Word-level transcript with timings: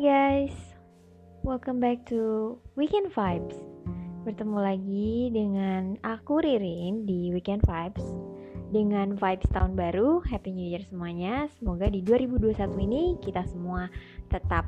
guys, 0.00 0.56
welcome 1.44 1.76
back 1.76 2.08
to 2.08 2.56
Weekend 2.72 3.12
Vibes. 3.12 3.52
Bertemu 4.24 4.56
lagi 4.56 5.28
dengan 5.28 6.00
aku 6.00 6.40
Ririn 6.40 7.04
di 7.04 7.28
Weekend 7.28 7.60
Vibes 7.68 8.08
dengan 8.72 9.12
vibes 9.20 9.44
tahun 9.52 9.76
baru. 9.76 10.24
Happy 10.24 10.56
New 10.56 10.72
Year 10.72 10.80
semuanya. 10.88 11.52
Semoga 11.60 11.92
di 11.92 12.00
2021 12.00 12.80
ini 12.80 13.20
kita 13.20 13.44
semua 13.44 13.92
tetap 14.32 14.64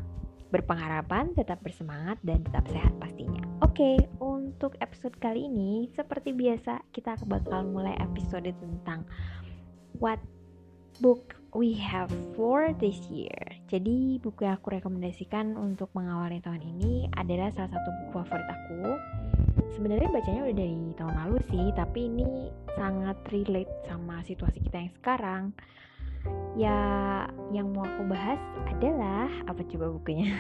berpengharapan, 0.53 1.33
tetap 1.33 1.65
bersemangat 1.65 2.21
dan 2.21 2.45
tetap 2.45 2.69
sehat 2.69 2.93
pastinya. 3.01 3.41
Oke, 3.65 4.05
untuk 4.21 4.77
episode 4.85 5.17
kali 5.17 5.49
ini 5.49 5.89
seperti 5.97 6.37
biasa 6.37 6.85
kita 6.93 7.17
bakal 7.25 7.65
mulai 7.65 7.97
episode 8.05 8.53
tentang 8.61 9.09
what 9.97 10.21
book 11.01 11.41
we 11.53 11.77
have 11.77 12.09
for 12.33 12.73
this 12.81 12.97
year. 13.13 13.37
Jadi 13.69 14.17
buku 14.21 14.49
yang 14.49 14.57
aku 14.57 14.73
rekomendasikan 14.73 15.57
untuk 15.57 15.93
mengawali 15.93 16.41
tahun 16.41 16.65
ini 16.65 17.13
adalah 17.13 17.53
salah 17.53 17.77
satu 17.77 17.89
buku 17.93 18.11
favorit 18.25 18.49
aku. 18.49 18.83
Sebenarnya 19.77 20.09
bacanya 20.09 20.43
udah 20.49 20.57
dari 20.57 20.93
tahun 20.97 21.15
lalu 21.25 21.39
sih, 21.53 21.67
tapi 21.77 22.09
ini 22.09 22.49
sangat 22.77 23.17
relate 23.33 23.73
sama 23.89 24.25
situasi 24.25 24.65
kita 24.65 24.77
yang 24.81 24.93
sekarang. 24.97 25.43
Ya, 26.57 26.79
yang 27.53 27.73
mau 27.73 27.85
aku 27.85 28.05
bahas 28.09 28.41
adalah 28.69 29.29
apa 29.45 29.61
coba 29.69 29.93
bukunya? 29.93 30.33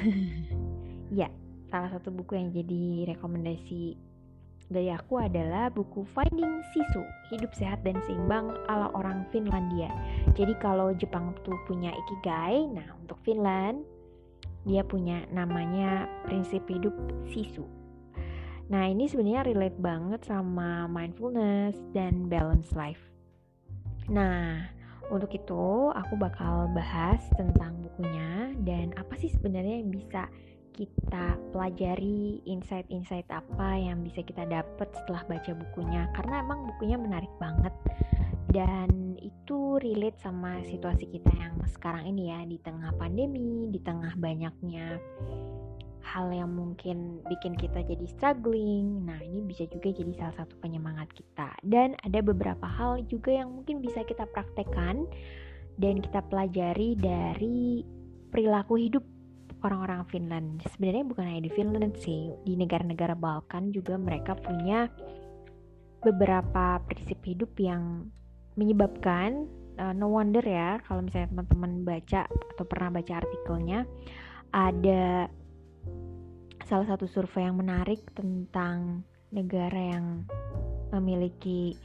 ya, 1.20 1.29
salah 1.69 1.92
satu 1.92 2.09
buku 2.09 2.41
yang 2.41 2.53
jadi 2.53 3.12
rekomendasi 3.17 4.12
dari 4.73 4.89
aku 4.89 5.21
adalah 5.21 5.69
buku 5.69 6.03
Finding 6.17 6.65
Sisu, 6.73 7.05
Hidup 7.29 7.53
Sehat 7.53 7.85
dan 7.85 8.01
Seimbang 8.09 8.51
ala 8.67 8.89
orang 8.97 9.29
Finlandia. 9.29 9.93
Jadi 10.33 10.57
kalau 10.59 10.97
Jepang 10.97 11.37
tuh 11.45 11.55
punya 11.69 11.93
Ikigai, 11.93 12.67
nah 12.73 12.97
untuk 12.98 13.20
Finland 13.23 13.84
dia 14.65 14.81
punya 14.87 15.27
namanya 15.28 16.09
prinsip 16.25 16.65
hidup 16.67 16.95
Sisu. 17.28 17.69
Nah 18.73 18.89
ini 18.89 19.05
sebenarnya 19.05 19.45
relate 19.45 19.78
banget 19.78 20.20
sama 20.25 20.89
mindfulness 20.89 21.77
dan 21.93 22.33
balance 22.33 22.73
life. 22.73 23.03
Nah 24.09 24.65
untuk 25.12 25.28
itu 25.34 25.93
aku 25.93 26.17
bakal 26.17 26.73
bahas 26.73 27.20
tentang 27.37 27.77
bukunya 27.84 28.56
dan 28.65 28.97
apa 28.97 29.12
sih 29.20 29.28
sebenarnya 29.28 29.84
yang 29.84 29.93
bisa 29.93 30.31
kita 30.73 31.37
pelajari 31.53 32.41
insight-insight 32.48 33.28
apa 33.28 33.77
yang 33.77 34.01
bisa 34.03 34.25
kita 34.25 34.48
dapat 34.48 34.89
setelah 34.97 35.23
baca 35.28 35.53
bukunya 35.53 36.09
karena 36.17 36.41
emang 36.41 36.67
bukunya 36.67 36.97
menarik 36.97 37.31
banget 37.37 37.75
dan 38.53 39.17
itu 39.20 39.81
relate 39.81 40.20
sama 40.20 40.61
situasi 40.69 41.09
kita 41.09 41.33
yang 41.41 41.56
sekarang 41.65 42.05
ini 42.05 42.28
ya 42.28 42.45
di 42.45 42.61
tengah 42.61 42.93
pandemi, 43.00 43.73
di 43.73 43.81
tengah 43.81 44.12
banyaknya 44.20 45.00
hal 46.03 46.28
yang 46.28 46.53
mungkin 46.53 47.25
bikin 47.25 47.56
kita 47.56 47.81
jadi 47.81 48.05
struggling. 48.12 49.09
Nah, 49.09 49.17
ini 49.25 49.41
bisa 49.48 49.65
juga 49.70 49.89
jadi 49.89 50.12
salah 50.19 50.37
satu 50.45 50.59
penyemangat 50.61 51.09
kita. 51.17 51.56
Dan 51.65 51.97
ada 52.05 52.20
beberapa 52.20 52.69
hal 52.69 53.00
juga 53.09 53.33
yang 53.33 53.48
mungkin 53.48 53.81
bisa 53.81 54.05
kita 54.05 54.28
praktekkan 54.28 55.09
dan 55.81 56.05
kita 56.05 56.20
pelajari 56.28 56.98
dari 57.00 57.87
perilaku 58.28 58.77
hidup 58.77 59.05
orang-orang 59.63 60.05
Finland. 60.11 60.61
Sebenarnya 60.75 61.05
bukan 61.07 61.25
hanya 61.27 61.43
di 61.47 61.53
Finland 61.55 61.95
sih, 61.99 62.35
di 62.43 62.55
negara-negara 62.59 63.15
Balkan 63.15 63.71
juga 63.71 63.97
mereka 63.97 64.35
punya 64.35 64.91
beberapa 66.03 66.83
prinsip 66.87 67.23
hidup 67.23 67.55
yang 67.63 68.11
menyebabkan 68.59 69.47
uh, 69.79 69.95
no 69.95 70.11
wonder 70.13 70.43
ya 70.43 70.83
kalau 70.85 71.07
misalnya 71.07 71.31
teman-teman 71.31 71.73
baca 71.87 72.27
atau 72.27 72.65
pernah 72.67 72.91
baca 72.91 73.13
artikelnya 73.23 73.87
ada 74.53 75.31
salah 76.69 76.87
satu 76.91 77.09
survei 77.09 77.47
yang 77.49 77.56
menarik 77.56 78.03
tentang 78.12 79.06
negara 79.33 79.97
yang 79.97 80.28
memiliki 80.93 81.78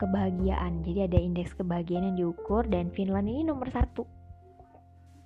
kebahagiaan. 0.00 0.80
Jadi 0.80 1.00
ada 1.04 1.18
indeks 1.20 1.52
kebahagiaan 1.52 2.12
yang 2.12 2.16
diukur 2.16 2.64
dan 2.64 2.88
Finland 2.96 3.28
ini 3.28 3.44
nomor 3.44 3.68
satu 3.68 4.08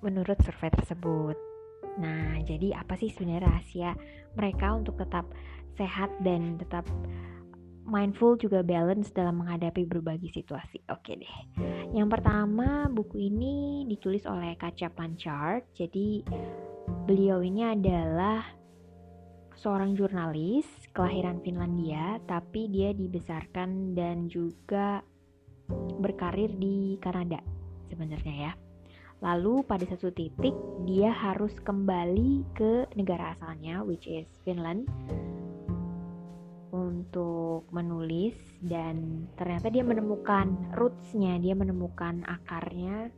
menurut 0.03 0.37
survei 0.43 0.75
tersebut. 0.75 1.53
Nah, 1.99 2.43
jadi 2.43 2.75
apa 2.75 2.99
sih 2.99 3.10
sebenarnya 3.10 3.47
rahasia 3.47 3.91
mereka 4.34 4.75
untuk 4.75 4.99
tetap 4.99 5.31
sehat 5.75 6.10
dan 6.22 6.59
tetap 6.59 6.87
mindful 7.84 8.34
juga 8.41 8.65
balance 8.65 9.12
dalam 9.12 9.44
menghadapi 9.44 9.84
berbagai 9.84 10.32
situasi. 10.32 10.81
Oke 10.88 11.21
deh. 11.21 11.37
Yang 11.93 12.09
pertama, 12.19 12.88
buku 12.88 13.28
ini 13.28 13.84
ditulis 13.84 14.25
oleh 14.25 14.56
Kaca 14.56 14.88
Panchart. 14.91 15.69
Jadi 15.77 16.25
beliau 17.05 17.44
ini 17.44 17.62
adalah 17.62 18.43
seorang 19.55 19.94
jurnalis 19.94 20.66
kelahiran 20.97 21.38
Finlandia, 21.44 22.19
tapi 22.25 22.72
dia 22.72 22.91
dibesarkan 22.97 23.94
dan 23.94 24.26
juga 24.32 25.05
berkarir 26.00 26.53
di 26.56 26.97
Kanada 27.00 27.41
sebenarnya 27.88 28.34
ya. 28.50 28.53
Lalu 29.25 29.65
pada 29.65 29.89
satu 29.89 30.12
titik 30.12 30.53
dia 30.85 31.09
harus 31.09 31.57
kembali 31.65 32.45
ke 32.53 32.85
negara 32.93 33.33
asalnya 33.33 33.81
which 33.81 34.05
is 34.05 34.29
Finland 34.45 34.85
untuk 36.69 37.65
menulis. 37.73 38.37
Dan 38.61 39.25
ternyata 39.41 39.73
dia 39.73 39.81
menemukan 39.81 40.77
rootsnya, 40.77 41.41
dia 41.41 41.57
menemukan 41.57 42.21
akarnya 42.29 43.09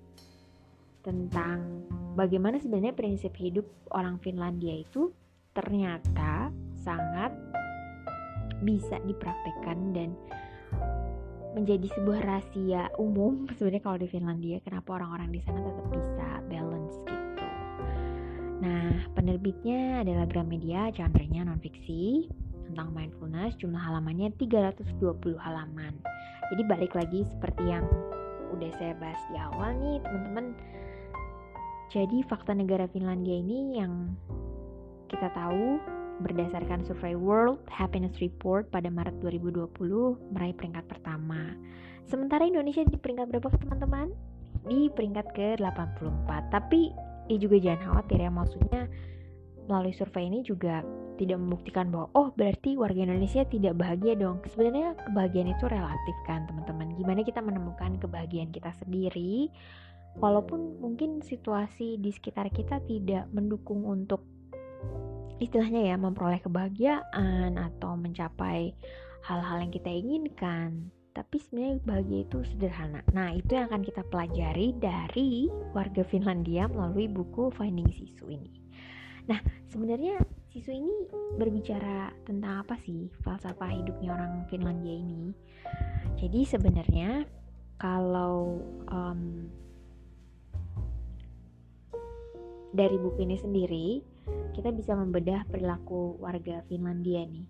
tentang 1.03 1.87
bagaimana 2.19 2.59
sebenarnya 2.59 2.95
prinsip 2.95 3.35
hidup 3.39 3.67
orang 3.95 4.19
Finlandia 4.19 4.83
itu 4.83 5.15
ternyata 5.55 6.51
sangat 6.83 7.31
bisa 8.63 8.99
dipraktekkan 9.07 9.95
dan 9.95 10.11
menjadi 11.57 11.89
sebuah 11.97 12.21
rahasia 12.21 12.93
umum 13.01 13.49
sebenarnya 13.57 13.83
kalau 13.83 13.97
di 13.97 14.09
Finlandia 14.13 14.61
kenapa 14.61 15.01
orang-orang 15.01 15.33
di 15.33 15.41
sana 15.41 15.65
tetap 15.65 15.87
bisa 15.89 16.29
balance 16.53 16.97
gitu. 17.09 17.45
Nah, 18.57 18.93
penerbitnya 19.17 20.05
adalah 20.05 20.29
Gramedia, 20.29 20.93
genrenya 20.93 21.49
non-fiksi 21.49 22.29
tentang 22.69 22.93
mindfulness, 22.93 23.57
jumlah 23.57 23.81
halamannya 23.81 24.33
320 24.37 25.01
halaman. 25.41 25.97
Jadi 26.53 26.63
balik 26.69 26.93
lagi 26.93 27.25
seperti 27.25 27.65
yang 27.69 27.85
udah 28.53 28.71
saya 28.81 28.95
bahas 28.97 29.21
di 29.33 29.37
awal 29.37 29.71
nih, 29.77 29.97
teman-teman. 30.05 30.47
Jadi 31.93 32.19
fakta 32.27 32.53
negara 32.53 32.91
Finlandia 32.91 33.39
ini 33.39 33.79
yang 33.79 34.13
kita 35.07 35.31
tahu 35.31 35.79
berdasarkan 36.21 36.87
survei 36.87 37.13
World 37.13 37.61
Happiness 37.69 38.17
Report 38.23 38.69
pada 38.73 38.89
Maret 38.89 39.21
2020 39.21 39.69
meraih 40.33 40.57
peringkat 40.57 40.85
pertama. 40.89 41.53
Sementara 42.07 42.47
Indonesia 42.47 42.87
di 42.87 42.97
peringkat 42.97 43.27
berapa 43.29 43.51
teman-teman? 43.59 44.15
Di 44.67 44.89
peringkat 44.95 45.35
ke-84. 45.37 46.29
Tapi 46.51 46.95
ya 47.27 47.37
juga 47.37 47.57
jangan 47.59 47.81
khawatir 47.91 48.19
ya 48.23 48.31
maksudnya 48.31 48.83
melalui 49.67 49.95
survei 49.95 50.31
ini 50.31 50.47
juga 50.47 50.87
tidak 51.19 51.41
membuktikan 51.43 51.91
bahwa 51.91 52.07
oh 52.15 52.29
berarti 52.37 52.79
warga 52.79 53.03
Indonesia 53.03 53.43
tidak 53.49 53.75
bahagia 53.75 54.15
dong. 54.15 54.39
Sebenarnya 54.47 54.95
kebahagiaan 55.11 55.51
itu 55.51 55.65
relatif 55.67 56.17
kan 56.29 56.47
teman-teman. 56.47 56.95
Gimana 56.95 57.21
kita 57.27 57.41
menemukan 57.43 57.99
kebahagiaan 57.99 58.55
kita 58.55 58.71
sendiri 58.79 59.51
walaupun 60.17 60.81
mungkin 60.81 61.21
situasi 61.21 62.01
di 62.01 62.11
sekitar 62.13 62.49
kita 62.53 62.81
tidak 62.89 63.29
mendukung 63.33 63.85
untuk 63.85 64.25
istilahnya 65.43 65.93
ya 65.93 65.97
memperoleh 66.01 66.41
kebahagiaan 66.41 67.61
atau 67.61 67.97
mencapai 67.99 68.73
hal-hal 69.27 69.57
yang 69.61 69.73
kita 69.75 69.91
inginkan 69.91 70.95
tapi 71.17 71.41
sebenarnya 71.41 71.81
bahagia 71.89 72.29
itu 72.29 72.39
sederhana. 72.45 73.01
Nah, 73.17 73.33
itu 73.33 73.57
yang 73.57 73.73
akan 73.73 73.81
kita 73.81 74.05
pelajari 74.13 74.77
dari 74.77 75.49
warga 75.73 76.05
Finlandia 76.05 76.69
melalui 76.69 77.09
buku 77.09 77.49
Finding 77.57 77.89
Sisu 77.89 78.29
ini. 78.29 78.53
Nah, 79.25 79.41
sebenarnya 79.73 80.21
Sisu 80.53 80.77
ini 80.77 81.09
berbicara 81.41 82.13
tentang 82.29 82.61
apa 82.61 82.77
sih 82.85 83.09
falsafah 83.25 83.73
hidupnya 83.73 84.13
orang 84.13 84.45
Finlandia 84.53 84.93
ini? 84.93 85.33
Jadi 86.21 86.45
sebenarnya 86.45 87.25
kalau 87.81 88.61
um, 88.93 89.49
dari 92.77 92.97
buku 93.01 93.25
ini 93.25 93.37
sendiri 93.41 93.89
kita 94.57 94.73
bisa 94.73 94.97
membedah 94.97 95.45
perilaku 95.53 96.17
warga 96.19 96.65
Finlandia 96.67 97.23
nih. 97.29 97.47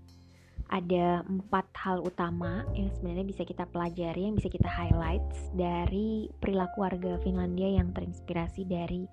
Ada 0.66 1.22
empat 1.22 1.70
hal 1.78 2.02
utama 2.02 2.66
yang 2.74 2.90
sebenarnya 2.90 3.22
bisa 3.22 3.46
kita 3.46 3.70
pelajari, 3.70 4.26
yang 4.26 4.34
bisa 4.34 4.50
kita 4.50 4.66
highlight 4.66 5.22
dari 5.54 6.26
perilaku 6.42 6.82
warga 6.82 7.22
Finlandia 7.22 7.78
yang 7.78 7.94
terinspirasi 7.94 8.66
dari 8.66 9.06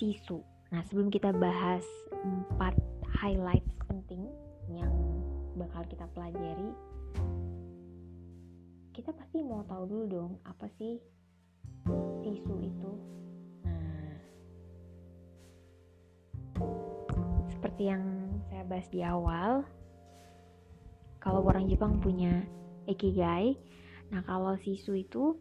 Sisu. 0.00 0.40
Nah, 0.72 0.80
sebelum 0.88 1.12
kita 1.12 1.30
bahas 1.36 1.84
empat 2.24 2.74
highlights 3.20 3.68
penting 3.84 4.24
yang 4.72 4.90
bakal 5.60 5.84
kita 5.92 6.08
pelajari, 6.16 6.72
kita 8.96 9.12
pasti 9.12 9.44
mau 9.44 9.60
tahu 9.68 9.84
dulu 9.84 10.04
dong 10.08 10.32
apa 10.48 10.72
sih 10.80 10.96
Sisu 12.24 12.54
itu. 12.64 12.92
Seperti 17.64 17.88
yang 17.88 18.04
saya 18.52 18.60
bahas 18.68 18.84
di 18.92 19.00
awal 19.00 19.64
kalau 21.16 21.40
orang 21.48 21.64
Jepang 21.64 21.96
punya 21.96 22.44
ikigai 22.84 23.56
nah 24.12 24.20
kalau 24.28 24.52
sisu 24.60 25.00
itu 25.00 25.32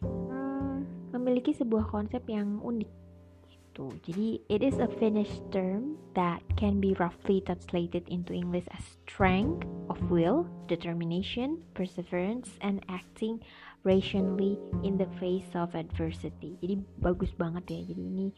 hmm, 0.00 1.12
memiliki 1.12 1.52
sebuah 1.52 1.92
konsep 1.92 2.24
yang 2.24 2.56
unik 2.64 2.88
gitu. 3.52 3.92
Jadi 4.00 4.40
it 4.48 4.64
is 4.64 4.80
a 4.80 4.88
Finnish 4.96 5.44
term 5.52 6.00
that 6.16 6.40
can 6.56 6.80
be 6.80 6.96
roughly 6.96 7.44
translated 7.44 8.08
into 8.08 8.32
English 8.32 8.64
as 8.72 8.80
strength 9.04 9.68
of 9.92 10.00
will, 10.08 10.48
determination, 10.72 11.60
perseverance, 11.76 12.48
and 12.64 12.80
acting 12.88 13.44
rationally 13.88 14.60
in 14.84 15.00
the 15.00 15.08
face 15.16 15.48
of 15.56 15.72
adversity. 15.72 16.60
Jadi 16.60 16.84
bagus 17.00 17.32
banget 17.32 17.64
ya. 17.72 17.80
Jadi 17.88 18.02
ini 18.04 18.28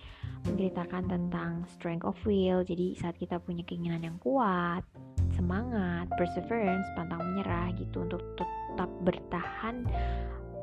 menceritakan 0.47 1.11
tentang 1.11 1.67
strength 1.67 2.07
of 2.07 2.15
will. 2.23 2.63
Jadi 2.63 2.95
saat 2.95 3.19
kita 3.19 3.43
punya 3.43 3.67
keinginan 3.67 4.07
yang 4.07 4.17
kuat, 4.23 4.87
semangat, 5.35 6.07
perseverance, 6.15 6.87
pantang 6.95 7.19
menyerah 7.19 7.75
gitu 7.75 8.07
untuk 8.07 8.23
tetap 8.39 8.91
bertahan 9.03 9.83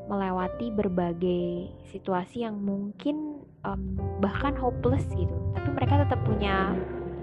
melewati 0.08 0.72
berbagai 0.72 1.68
situasi 1.92 2.48
yang 2.48 2.64
mungkin 2.64 3.44
um, 3.68 4.00
bahkan 4.24 4.56
hopeless 4.56 5.04
gitu 5.12 5.36
tapi 5.52 5.70
mereka 5.76 6.08
tetap 6.08 6.24
punya 6.24 6.72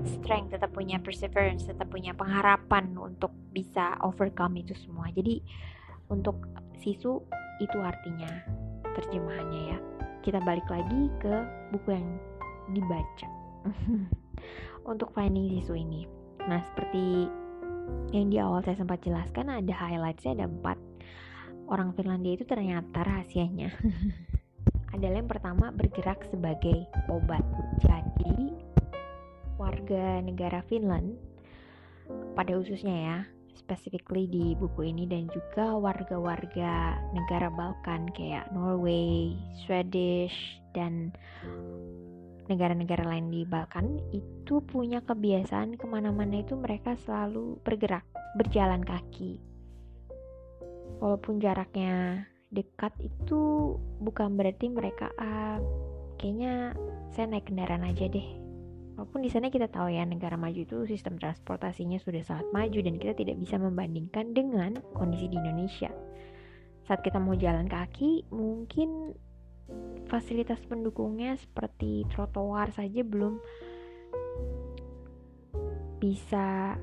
strength 0.04 0.52
tetap 0.52 0.68
punya 0.76 1.00
perseverance 1.00 1.64
tetap 1.64 1.88
punya 1.88 2.12
pengharapan 2.12 2.92
untuk 3.00 3.32
bisa 3.56 3.96
overcome 4.04 4.60
itu 4.60 4.76
semua 4.76 5.08
jadi 5.16 5.40
untuk 6.12 6.44
sisu 6.84 7.24
itu 7.62 7.78
artinya 7.82 8.30
terjemahannya 8.94 9.62
ya. 9.74 9.78
Kita 10.24 10.40
balik 10.40 10.66
lagi 10.72 11.12
ke 11.20 11.34
buku 11.74 11.94
yang 11.94 12.08
dibaca. 12.72 13.28
Untuk 14.90 15.12
finding 15.12 15.48
sisu 15.60 15.76
ini. 15.76 16.08
Nah 16.44 16.60
seperti 16.72 17.28
yang 18.12 18.32
di 18.32 18.40
awal 18.40 18.64
saya 18.64 18.80
sempat 18.80 19.04
jelaskan 19.04 19.52
ada 19.52 19.74
highlightsnya 19.74 20.40
ada 20.40 20.46
empat. 20.48 20.78
Orang 21.68 21.96
Finlandia 21.96 22.36
itu 22.36 22.44
ternyata 22.44 23.04
rahasianya. 23.04 23.72
Adalah 24.94 25.16
yang 25.18 25.30
pertama 25.30 25.74
bergerak 25.74 26.22
sebagai 26.28 26.86
obat. 27.10 27.42
Jadi 27.82 28.54
warga 29.58 30.20
negara 30.20 30.62
Finland 30.68 31.16
pada 32.36 32.52
khususnya 32.54 32.94
ya, 32.94 33.18
specifically 33.56 34.28
di 34.28 34.52
buku 34.58 34.92
ini 34.92 35.08
dan 35.08 35.30
juga 35.30 35.78
warga-warga 35.78 36.98
negara 37.14 37.48
Balkan 37.48 38.10
kayak 38.12 38.50
Norway, 38.52 39.34
Swedish 39.64 40.60
dan 40.76 41.14
negara-negara 42.46 43.08
lain 43.08 43.32
di 43.32 43.42
Balkan 43.48 43.98
itu 44.12 44.60
punya 44.68 45.00
kebiasaan 45.00 45.80
ke 45.80 45.86
mana-mana 45.88 46.44
itu 46.44 46.54
mereka 46.58 46.98
selalu 47.08 47.56
bergerak, 47.64 48.04
berjalan 48.36 48.84
kaki. 48.84 49.40
Walaupun 51.00 51.40
jaraknya 51.40 52.26
dekat 52.52 52.92
itu 53.00 53.74
bukan 53.98 54.36
berarti 54.36 54.70
mereka 54.70 55.10
ah, 55.18 55.58
kayaknya 56.20 56.76
saya 57.10 57.26
naik 57.32 57.50
kendaraan 57.50 57.82
aja 57.82 58.06
deh 58.06 58.43
walaupun 58.94 59.26
di 59.26 59.30
sana 59.30 59.50
kita 59.50 59.66
tahu 59.66 59.90
ya 59.90 60.06
negara 60.06 60.38
maju 60.38 60.62
itu 60.62 60.86
sistem 60.86 61.18
transportasinya 61.18 61.98
sudah 61.98 62.22
sangat 62.22 62.46
maju 62.54 62.78
dan 62.78 62.94
kita 62.98 63.14
tidak 63.18 63.36
bisa 63.42 63.58
membandingkan 63.58 64.30
dengan 64.34 64.78
kondisi 64.94 65.26
di 65.26 65.36
Indonesia. 65.38 65.90
Saat 66.86 67.02
kita 67.02 67.18
mau 67.18 67.34
jalan 67.34 67.66
kaki 67.66 68.30
mungkin 68.30 69.14
fasilitas 70.06 70.60
pendukungnya 70.68 71.34
seperti 71.40 72.04
trotoar 72.12 72.70
saja 72.70 73.00
belum 73.00 73.40
bisa 75.98 76.76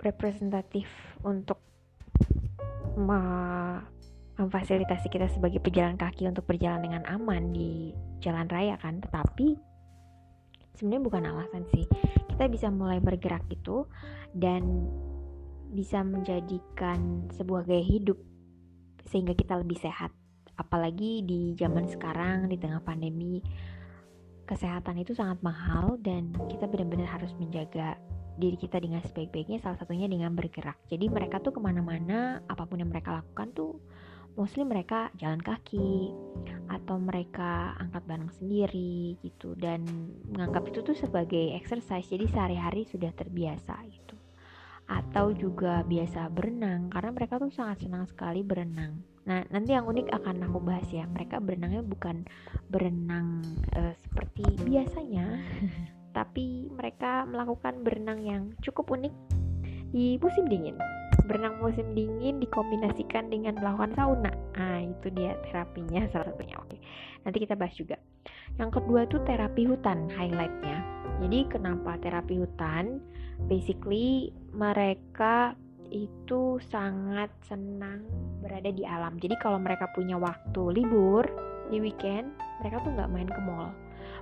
representatif 0.00 0.88
untuk 1.20 1.60
memfasilitasi 4.38 5.12
kita 5.12 5.28
sebagai 5.28 5.60
pejalan 5.60 6.00
kaki 6.00 6.24
untuk 6.24 6.48
berjalan 6.48 6.80
dengan 6.84 7.02
aman 7.04 7.52
di 7.52 7.92
jalan 8.24 8.48
raya 8.48 8.80
kan. 8.80 9.04
Tetapi 9.04 9.73
sebenarnya 10.78 11.04
bukan 11.06 11.22
alasan 11.26 11.64
sih. 11.74 11.86
Kita 12.34 12.50
bisa 12.50 12.66
mulai 12.70 12.98
bergerak 12.98 13.46
itu 13.50 13.86
dan 14.34 14.90
bisa 15.74 16.02
menjadikan 16.02 17.30
sebuah 17.34 17.66
gaya 17.66 17.82
hidup 17.82 18.18
sehingga 19.10 19.34
kita 19.34 19.58
lebih 19.58 19.78
sehat. 19.78 20.10
Apalagi 20.54 21.26
di 21.26 21.54
zaman 21.58 21.90
sekarang 21.90 22.46
di 22.46 22.58
tengah 22.58 22.78
pandemi 22.82 23.42
kesehatan 24.44 25.00
itu 25.00 25.16
sangat 25.16 25.40
mahal 25.40 25.96
dan 26.04 26.30
kita 26.52 26.68
benar-benar 26.68 27.08
harus 27.08 27.32
menjaga 27.40 27.96
diri 28.34 28.58
kita 28.58 28.82
dengan 28.82 28.98
sebaik-baiknya 29.02 29.62
salah 29.62 29.78
satunya 29.78 30.10
dengan 30.10 30.34
bergerak. 30.34 30.78
Jadi 30.90 31.06
mereka 31.06 31.38
tuh 31.38 31.54
ke 31.54 31.60
mana-mana 31.62 32.42
apa 32.50 32.66
pun 32.66 32.82
yang 32.82 32.90
mereka 32.90 33.14
lakukan 33.22 33.54
tuh 33.54 33.78
mostly 34.34 34.66
mereka 34.66 35.10
jalan 35.18 35.38
kaki 35.40 36.10
atau 36.66 36.96
mereka 36.98 37.74
angkat 37.78 38.02
barang 38.06 38.32
sendiri 38.34 39.14
gitu 39.22 39.54
dan 39.54 39.86
menganggap 40.30 40.70
itu 40.70 40.82
tuh 40.82 40.96
sebagai 40.98 41.54
exercise 41.54 42.10
jadi 42.10 42.26
sehari-hari 42.30 42.86
sudah 42.90 43.14
terbiasa 43.14 43.78
gitu 43.90 44.18
atau 44.84 45.32
juga 45.32 45.80
biasa 45.86 46.28
berenang 46.28 46.92
karena 46.92 47.10
mereka 47.14 47.40
tuh 47.40 47.48
sangat 47.48 47.88
senang 47.88 48.04
sekali 48.04 48.44
berenang 48.44 49.00
nah 49.24 49.40
nanti 49.48 49.72
yang 49.72 49.88
unik 49.88 50.12
akan 50.12 50.44
aku 50.44 50.60
bahas 50.60 50.84
ya 50.92 51.08
mereka 51.08 51.40
berenangnya 51.40 51.80
bukan 51.80 52.28
berenang 52.68 53.40
uh, 53.72 53.96
seperti 53.96 54.44
biasanya 54.68 55.40
tapi 56.16 56.70
mereka 56.70 57.26
melakukan 57.26 57.82
berenang 57.82 58.20
yang 58.22 58.42
cukup 58.62 58.86
unik 58.94 59.14
di 59.94 60.18
musim 60.18 60.50
dingin. 60.50 60.74
Berenang 61.24 61.56
musim 61.60 61.96
dingin 61.96 62.40
dikombinasikan 62.40 63.32
dengan 63.32 63.56
melakukan 63.56 63.96
sauna. 63.96 64.32
Ah, 64.56 64.84
itu 64.84 65.08
dia 65.12 65.36
terapinya 65.48 66.04
salah 66.12 66.32
satunya. 66.32 66.56
Oke. 66.60 66.76
Nanti 67.24 67.38
kita 67.40 67.56
bahas 67.56 67.74
juga. 67.76 67.96
Yang 68.60 68.70
kedua 68.80 69.08
itu 69.08 69.16
terapi 69.24 69.62
hutan 69.66 70.08
highlightnya. 70.12 70.84
Jadi 71.24 71.38
kenapa 71.48 71.96
terapi 72.00 72.44
hutan? 72.44 73.00
Basically 73.50 74.30
mereka 74.54 75.58
itu 75.90 76.58
sangat 76.70 77.30
senang 77.46 78.04
berada 78.44 78.70
di 78.70 78.84
alam. 78.84 79.16
Jadi 79.18 79.34
kalau 79.40 79.58
mereka 79.58 79.90
punya 79.92 80.20
waktu 80.20 80.62
libur 80.80 81.24
di 81.72 81.80
weekend, 81.80 82.34
mereka 82.60 82.84
tuh 82.84 82.92
nggak 82.92 83.10
main 83.10 83.30
ke 83.30 83.40
mall 83.42 83.72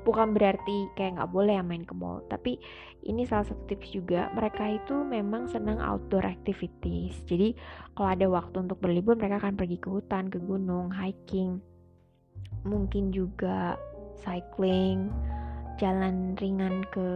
bukan 0.03 0.35
berarti 0.35 0.91
kayak 0.99 1.19
nggak 1.19 1.33
boleh 1.33 1.59
ya 1.59 1.65
main 1.65 1.87
ke 1.87 1.95
mall 1.95 2.23
tapi 2.27 2.59
ini 3.03 3.27
salah 3.27 3.47
satu 3.47 3.63
tips 3.67 3.95
juga 3.95 4.31
mereka 4.35 4.63
itu 4.71 5.03
memang 5.03 5.51
senang 5.51 5.83
outdoor 5.83 6.23
activities. 6.23 7.19
Jadi 7.27 7.55
kalau 7.99 8.09
ada 8.15 8.27
waktu 8.31 8.57
untuk 8.63 8.79
berlibur 8.79 9.19
mereka 9.19 9.43
akan 9.43 9.59
pergi 9.59 9.79
ke 9.83 9.89
hutan 9.91 10.31
ke 10.31 10.39
gunung 10.39 10.91
hiking. 10.95 11.59
Mungkin 12.63 13.11
juga 13.11 13.75
cycling 14.23 15.11
jalan 15.81 16.39
ringan 16.39 16.87
ke 16.95 17.07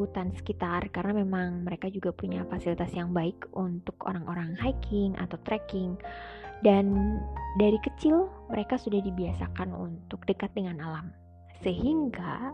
hutan 0.00 0.32
sekitar 0.32 0.88
karena 0.96 1.20
memang 1.20 1.66
mereka 1.66 1.92
juga 1.92 2.08
punya 2.14 2.46
fasilitas 2.48 2.88
yang 2.96 3.12
baik 3.12 3.36
untuk 3.52 4.00
orang-orang 4.08 4.56
hiking 4.56 5.12
atau 5.20 5.36
trekking. 5.44 6.00
Dan 6.64 7.20
dari 7.60 7.76
kecil 7.84 8.32
mereka 8.48 8.80
sudah 8.80 9.04
dibiasakan 9.04 9.76
untuk 9.76 10.24
dekat 10.24 10.48
dengan 10.56 10.80
alam 10.80 11.12
sehingga 11.64 12.52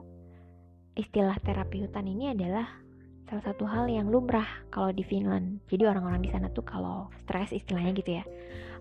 istilah 0.95 1.35
terapi 1.43 1.83
hutan 1.83 2.07
ini 2.07 2.31
adalah 2.31 2.67
salah 3.27 3.43
satu 3.47 3.67
hal 3.67 3.87
yang 3.91 4.11
lumrah 4.11 4.47
kalau 4.71 4.91
di 4.95 5.03
Finland. 5.03 5.63
Jadi 5.67 5.87
orang-orang 5.87 6.23
di 6.23 6.31
sana 6.31 6.51
tuh 6.51 6.63
kalau 6.63 7.11
stres 7.19 7.51
istilahnya 7.51 7.95
gitu 7.99 8.11
ya. 8.23 8.25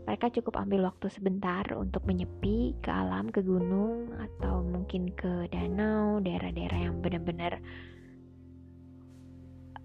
Mereka 0.05 0.33
cukup 0.41 0.57
ambil 0.57 0.89
waktu 0.89 1.09
sebentar 1.13 1.61
untuk 1.77 2.01
menyepi 2.09 2.73
ke 2.81 2.89
alam, 2.89 3.29
ke 3.29 3.45
gunung 3.45 4.09
atau 4.17 4.65
mungkin 4.65 5.13
ke 5.13 5.49
danau, 5.53 6.17
daerah-daerah 6.17 6.79
yang 6.89 6.97
benar-benar 6.97 7.61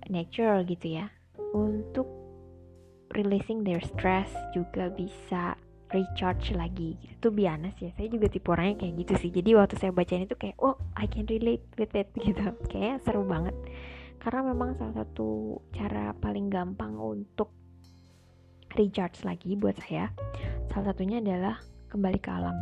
natural 0.08 0.64
gitu 0.64 0.96
ya. 0.96 1.12
Untuk 1.52 2.08
releasing 3.12 3.68
their 3.68 3.84
stress 3.84 4.32
juga 4.56 4.88
bisa 4.88 5.60
recharge 5.94 6.50
lagi. 6.58 6.98
Tuh 7.22 7.30
biasa 7.30 7.78
ya 7.78 7.90
saya 7.94 8.10
juga 8.10 8.26
tipe 8.26 8.50
orangnya 8.50 8.82
kayak 8.82 8.94
gitu 9.06 9.14
sih. 9.22 9.30
Jadi 9.30 9.54
waktu 9.54 9.78
saya 9.78 9.94
bacain 9.94 10.26
itu 10.26 10.34
kayak 10.34 10.58
oh 10.58 10.74
I 10.98 11.06
can 11.06 11.30
relate 11.30 11.62
with 11.78 11.94
it 11.94 12.10
gitu. 12.26 12.50
Kayak 12.66 13.06
seru 13.06 13.22
banget. 13.22 13.54
Karena 14.18 14.50
memang 14.50 14.74
salah 14.74 15.04
satu 15.04 15.62
cara 15.70 16.10
paling 16.18 16.50
gampang 16.50 16.98
untuk 16.98 17.54
recharge 18.74 19.22
lagi 19.22 19.54
buat 19.54 19.78
saya 19.78 20.10
salah 20.74 20.90
satunya 20.90 21.22
adalah 21.22 21.62
kembali 21.94 22.18
ke 22.18 22.30
alam. 22.34 22.58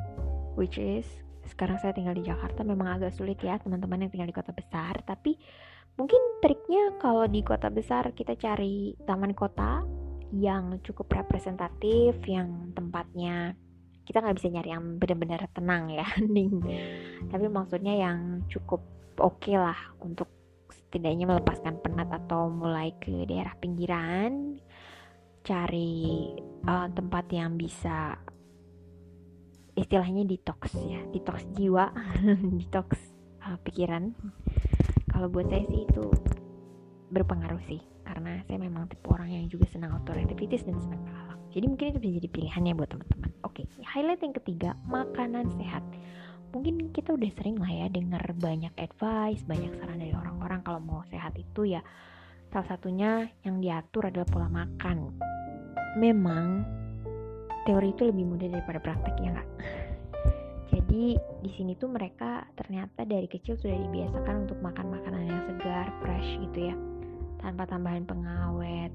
Which 0.52 0.76
is 0.76 1.08
sekarang 1.48 1.80
saya 1.80 1.96
tinggal 1.96 2.12
di 2.12 2.28
Jakarta 2.28 2.60
memang 2.62 3.00
agak 3.00 3.16
sulit 3.16 3.40
ya 3.40 3.56
teman-teman 3.56 4.04
yang 4.04 4.10
tinggal 4.12 4.28
di 4.28 4.36
kota 4.36 4.52
besar. 4.52 5.00
Tapi 5.08 5.40
mungkin 5.96 6.20
triknya 6.44 7.00
kalau 7.00 7.24
di 7.24 7.40
kota 7.40 7.72
besar 7.72 8.12
kita 8.12 8.36
cari 8.36 8.92
taman 9.08 9.32
kota 9.32 9.80
yang 10.32 10.80
cukup 10.80 11.12
representatif 11.12 12.16
yang 12.24 12.72
tempatnya 12.72 13.52
kita 14.02 14.18
nggak 14.18 14.36
bisa 14.40 14.48
nyari 14.50 14.70
yang 14.72 14.84
benar-benar 14.98 15.40
tenang 15.52 15.92
ya 15.92 16.06
ning 16.34 16.58
tapi 17.28 17.46
maksudnya 17.46 17.94
yang 17.94 18.42
cukup 18.48 18.80
oke 19.20 19.38
okay 19.38 19.60
lah 19.60 19.76
untuk 20.00 20.26
setidaknya 20.72 21.28
melepaskan 21.28 21.80
penat 21.84 22.08
atau 22.08 22.48
mulai 22.48 22.96
ke 22.96 23.28
daerah 23.28 23.52
pinggiran 23.60 24.56
cari 25.42 26.32
uh, 26.64 26.88
tempat 26.92 27.28
yang 27.34 27.58
bisa 27.58 28.16
istilahnya 29.72 30.28
detox 30.28 30.76
ya 30.76 31.00
detox 31.10 31.44
jiwa 31.56 31.92
detox 32.60 32.96
uh, 33.42 33.58
pikiran. 33.64 34.14
Kalau 35.12 35.28
buat 35.28 35.48
saya 35.52 35.64
sih 35.68 35.84
itu 35.84 36.04
berpengaruh 37.12 37.60
sih 37.68 37.91
karena 38.02 38.42
saya 38.46 38.58
memang 38.58 38.90
tipe 38.90 39.06
orang 39.10 39.30
yang 39.30 39.46
juga 39.46 39.66
senang 39.70 39.94
outdoor 39.96 40.18
activities 40.18 40.66
dan 40.66 40.76
senang 40.78 41.02
alam 41.08 41.38
jadi 41.52 41.68
mungkin 41.68 41.86
itu 41.92 41.98
bisa 42.00 42.12
jadi 42.16 42.28
pilihan 42.32 42.62
ya 42.64 42.72
buat 42.72 42.88
teman-teman. 42.88 43.30
Oke 43.44 43.68
highlight 43.92 44.24
yang 44.24 44.34
ketiga 44.40 44.70
makanan 44.88 45.52
sehat. 45.60 45.84
Mungkin 46.56 46.92
kita 46.96 47.12
udah 47.12 47.30
sering 47.36 47.60
lah 47.60 47.68
ya 47.68 47.86
dengar 47.92 48.24
banyak 48.36 48.72
advice, 48.80 49.44
banyak 49.44 49.72
saran 49.76 50.00
dari 50.00 50.16
orang-orang 50.16 50.60
kalau 50.64 50.80
mau 50.80 51.04
sehat 51.12 51.36
itu 51.36 51.76
ya. 51.76 51.84
Salah 52.52 52.68
satunya 52.68 53.28
yang 53.44 53.60
diatur 53.60 54.08
adalah 54.08 54.28
pola 54.28 54.48
makan. 54.48 55.12
Memang 56.00 56.64
teori 57.68 57.92
itu 57.92 58.08
lebih 58.08 58.24
mudah 58.24 58.48
daripada 58.48 58.80
praktek 58.80 59.16
ya 59.20 59.28
nggak? 59.36 59.50
Jadi 60.72 61.16
di 61.16 61.50
sini 61.52 61.76
tuh 61.76 61.92
mereka 61.92 62.48
ternyata 62.56 63.04
dari 63.04 63.28
kecil 63.28 63.60
sudah 63.60 63.76
dibiasakan 63.76 64.48
untuk 64.48 64.56
makan 64.64 64.88
makanan 64.88 65.28
yang 65.28 65.42
segar, 65.52 65.88
fresh 66.00 66.30
gitu 66.48 66.72
ya, 66.72 66.74
tanpa 67.42 67.66
tambahan 67.66 68.06
pengawet 68.06 68.92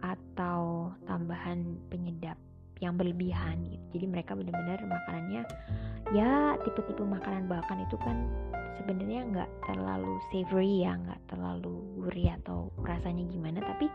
atau 0.00 0.90
tambahan 1.04 1.76
penyedap 1.92 2.40
yang 2.78 2.94
berlebihan 2.94 3.62
gitu. 3.68 3.84
Jadi 3.98 4.06
mereka 4.08 4.32
benar-benar 4.38 4.78
makanannya 4.86 5.42
ya 6.14 6.56
tipe-tipe 6.64 7.04
makanan 7.04 7.50
bahkan 7.50 7.84
itu 7.84 8.00
kan 8.00 8.16
sebenarnya 8.80 9.28
nggak 9.28 9.50
terlalu 9.68 10.16
savory 10.32 10.86
ya 10.86 10.96
nggak 10.96 11.20
terlalu 11.28 11.84
gurih 12.00 12.32
atau 12.40 12.72
rasanya 12.80 13.28
gimana 13.28 13.60
tapi 13.60 13.92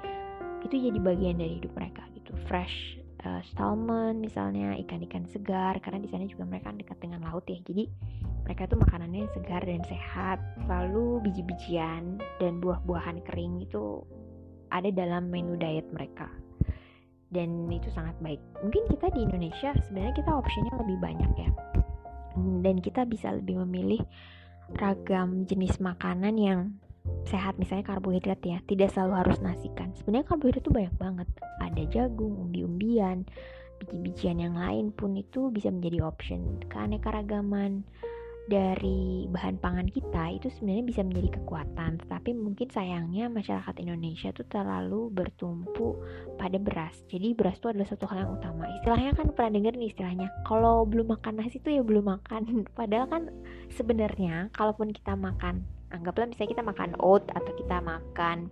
itu 0.62 0.76
jadi 0.78 1.00
bagian 1.02 1.42
dari 1.42 1.58
hidup 1.58 1.74
mereka 1.74 2.06
gitu 2.14 2.38
fresh 2.46 3.02
uh, 3.26 3.42
salmon 3.58 4.22
misalnya 4.22 4.78
ikan-ikan 4.86 5.26
segar 5.26 5.82
karena 5.82 6.04
di 6.04 6.10
sana 6.12 6.30
juga 6.30 6.46
mereka 6.46 6.70
dekat 6.76 7.02
dengan 7.02 7.26
laut 7.26 7.44
ya 7.50 7.58
jadi 7.66 7.90
mereka 8.44 8.68
tuh 8.68 8.80
makanannya 8.80 9.28
segar 9.32 9.64
dan 9.64 9.82
sehat. 9.88 10.40
Lalu 10.68 11.24
biji-bijian 11.24 12.20
dan 12.40 12.60
buah-buahan 12.60 13.24
kering 13.24 13.64
itu 13.64 14.04
ada 14.72 14.92
dalam 14.92 15.32
menu 15.32 15.56
diet 15.56 15.88
mereka. 15.96 16.28
Dan 17.34 17.66
itu 17.74 17.90
sangat 17.90 18.14
baik. 18.22 18.40
Mungkin 18.62 18.84
kita 18.94 19.10
di 19.10 19.26
Indonesia 19.26 19.74
sebenarnya 19.90 20.14
kita 20.22 20.32
optionnya 20.38 20.74
lebih 20.78 20.98
banyak 21.02 21.32
ya. 21.40 21.50
Dan 22.62 22.78
kita 22.84 23.08
bisa 23.10 23.34
lebih 23.34 23.64
memilih 23.66 24.02
ragam 24.78 25.46
jenis 25.50 25.82
makanan 25.82 26.38
yang 26.38 26.60
sehat 27.26 27.58
misalnya 27.58 27.90
karbohidrat 27.90 28.42
ya. 28.46 28.62
Tidak 28.70 28.92
selalu 28.92 29.14
harus 29.18 29.38
nasi 29.42 29.72
kan. 29.74 29.96
Sebenarnya 29.98 30.30
karbohidrat 30.30 30.62
tuh 30.62 30.76
banyak 30.76 30.96
banget. 31.00 31.28
Ada 31.64 31.84
jagung 31.90 32.38
umbi-umbian 32.38 33.26
biji-bijian 33.84 34.40
yang 34.40 34.56
lain 34.56 34.96
pun 34.96 35.18
itu 35.20 35.52
bisa 35.52 35.68
menjadi 35.68 36.08
option. 36.08 36.64
Keanekaragaman 36.72 37.84
dari 38.44 39.26
bahan 39.32 39.56
pangan 39.64 39.88
kita 39.88 40.36
itu 40.36 40.52
sebenarnya 40.52 40.84
bisa 40.84 41.02
menjadi 41.04 41.40
kekuatan. 41.40 42.04
Tetapi 42.04 42.36
mungkin 42.36 42.68
sayangnya 42.68 43.32
masyarakat 43.32 43.76
Indonesia 43.80 44.36
tuh 44.36 44.48
terlalu 44.52 45.08
bertumpu 45.12 45.96
pada 46.36 46.60
beras. 46.60 47.00
Jadi 47.08 47.32
beras 47.32 47.60
itu 47.60 47.72
adalah 47.72 47.88
satu 47.88 48.06
hal 48.12 48.28
yang 48.28 48.32
utama. 48.36 48.68
Istilahnya 48.82 49.12
kan 49.16 49.32
pernah 49.32 49.52
dengar 49.56 49.74
nih 49.80 49.90
istilahnya 49.96 50.28
kalau 50.44 50.84
belum 50.84 51.16
makan 51.16 51.40
nasi 51.40 51.60
itu 51.60 51.70
ya 51.72 51.84
belum 51.84 52.04
makan. 52.04 52.42
Padahal 52.80 53.08
kan 53.08 53.24
sebenarnya 53.72 54.52
kalaupun 54.52 54.92
kita 54.92 55.16
makan 55.16 55.64
anggaplah 55.94 56.26
misalnya 56.26 56.58
kita 56.58 56.66
makan 56.66 56.98
oat 57.00 57.24
atau 57.38 57.54
kita 57.54 57.78
makan 57.78 58.50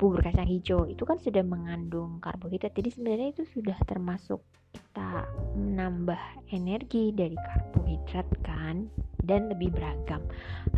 bubur 0.00 0.24
kacang 0.24 0.48
hijau 0.48 0.88
itu 0.88 1.04
kan 1.04 1.20
sudah 1.20 1.44
mengandung 1.44 2.24
karbohidrat. 2.24 2.72
Jadi 2.72 2.88
sebenarnya 2.88 3.36
itu 3.36 3.44
sudah 3.44 3.76
termasuk 3.84 4.40
kita 4.72 5.28
menambah 5.60 6.48
energi 6.56 7.12
dari 7.12 7.36
karbohidrat 7.36 8.24
kan 8.40 8.88
dan 9.20 9.52
lebih 9.52 9.68
beragam. 9.68 10.24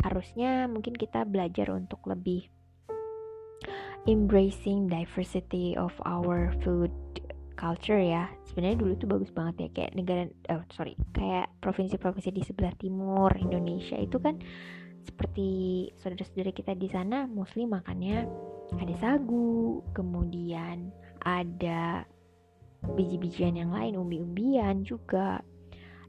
Harusnya 0.03 0.67
mungkin 0.67 0.91
kita 0.91 1.23
belajar 1.23 1.71
untuk 1.71 2.03
lebih 2.03 2.51
embracing 4.03 4.91
diversity 4.91 5.79
of 5.79 5.95
our 6.03 6.51
food 6.59 6.91
culture 7.55 8.03
ya. 8.03 8.27
Sebenarnya 8.51 8.75
dulu 8.75 8.91
tuh 8.99 9.07
bagus 9.07 9.31
banget 9.31 9.55
ya 9.55 9.67
kayak 9.71 9.91
negara 9.95 10.27
oh 10.51 10.67
sorry 10.75 10.99
kayak 11.15 11.47
provinsi-provinsi 11.63 12.35
di 12.35 12.43
sebelah 12.43 12.75
timur 12.75 13.31
Indonesia 13.39 13.95
itu 13.95 14.19
kan 14.19 14.35
seperti 15.03 15.87
saudara-saudara 15.99 16.51
kita 16.51 16.75
di 16.75 16.87
sana 16.91 17.27
muslim 17.27 17.75
makannya 17.75 18.51
ada 18.71 18.95
sagu, 18.97 19.83
kemudian 19.93 20.89
ada 21.23 22.07
biji-bijian 22.83 23.55
yang 23.55 23.71
lain, 23.71 23.99
umbi-umbian 23.99 24.83
juga. 24.83 25.43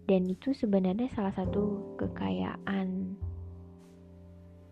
Dan 0.04 0.28
itu 0.28 0.52
sebenarnya 0.52 1.08
salah 1.16 1.32
satu 1.32 1.96
kekayaan 1.96 3.16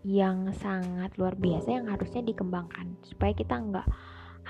yang 0.03 0.51
sangat 0.59 1.15
luar 1.17 1.39
biasa 1.39 1.69
yang 1.73 1.87
harusnya 1.89 2.21
dikembangkan. 2.21 3.01
Supaya 3.07 3.33
kita 3.33 3.57
nggak 3.57 3.89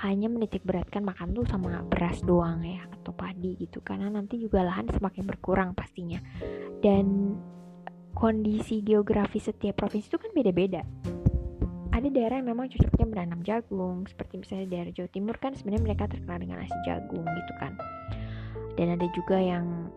hanya 0.03 0.27
menitik 0.27 0.65
beratkan 0.65 1.05
makan 1.05 1.37
tuh 1.37 1.45
sama 1.45 1.85
beras 1.85 2.19
doang 2.25 2.65
ya 2.65 2.83
atau 2.99 3.15
padi 3.15 3.55
gitu. 3.63 3.79
Karena 3.79 4.11
nanti 4.11 4.41
juga 4.41 4.65
lahan 4.65 4.91
semakin 4.91 5.23
berkurang 5.23 5.69
pastinya. 5.71 6.19
Dan 6.83 7.37
kondisi 8.11 8.83
geografis 8.83 9.49
setiap 9.49 9.79
provinsi 9.79 10.07
itu 10.11 10.19
kan 10.19 10.31
beda-beda 10.35 10.83
ada 12.03 12.19
daerah 12.19 12.35
yang 12.43 12.51
memang 12.51 12.67
cocoknya 12.67 13.05
menanam 13.07 13.39
jagung 13.47 14.03
seperti 14.11 14.43
misalnya 14.43 14.67
daerah 14.67 14.91
Jawa 14.91 15.09
Timur 15.15 15.35
kan 15.39 15.55
sebenarnya 15.55 15.83
mereka 15.87 16.03
terkenal 16.11 16.37
dengan 16.43 16.59
nasi 16.59 16.77
jagung 16.83 17.23
gitu 17.23 17.53
kan. 17.63 17.73
Dan 18.75 18.99
ada 18.99 19.07
juga 19.15 19.39
yang 19.39 19.87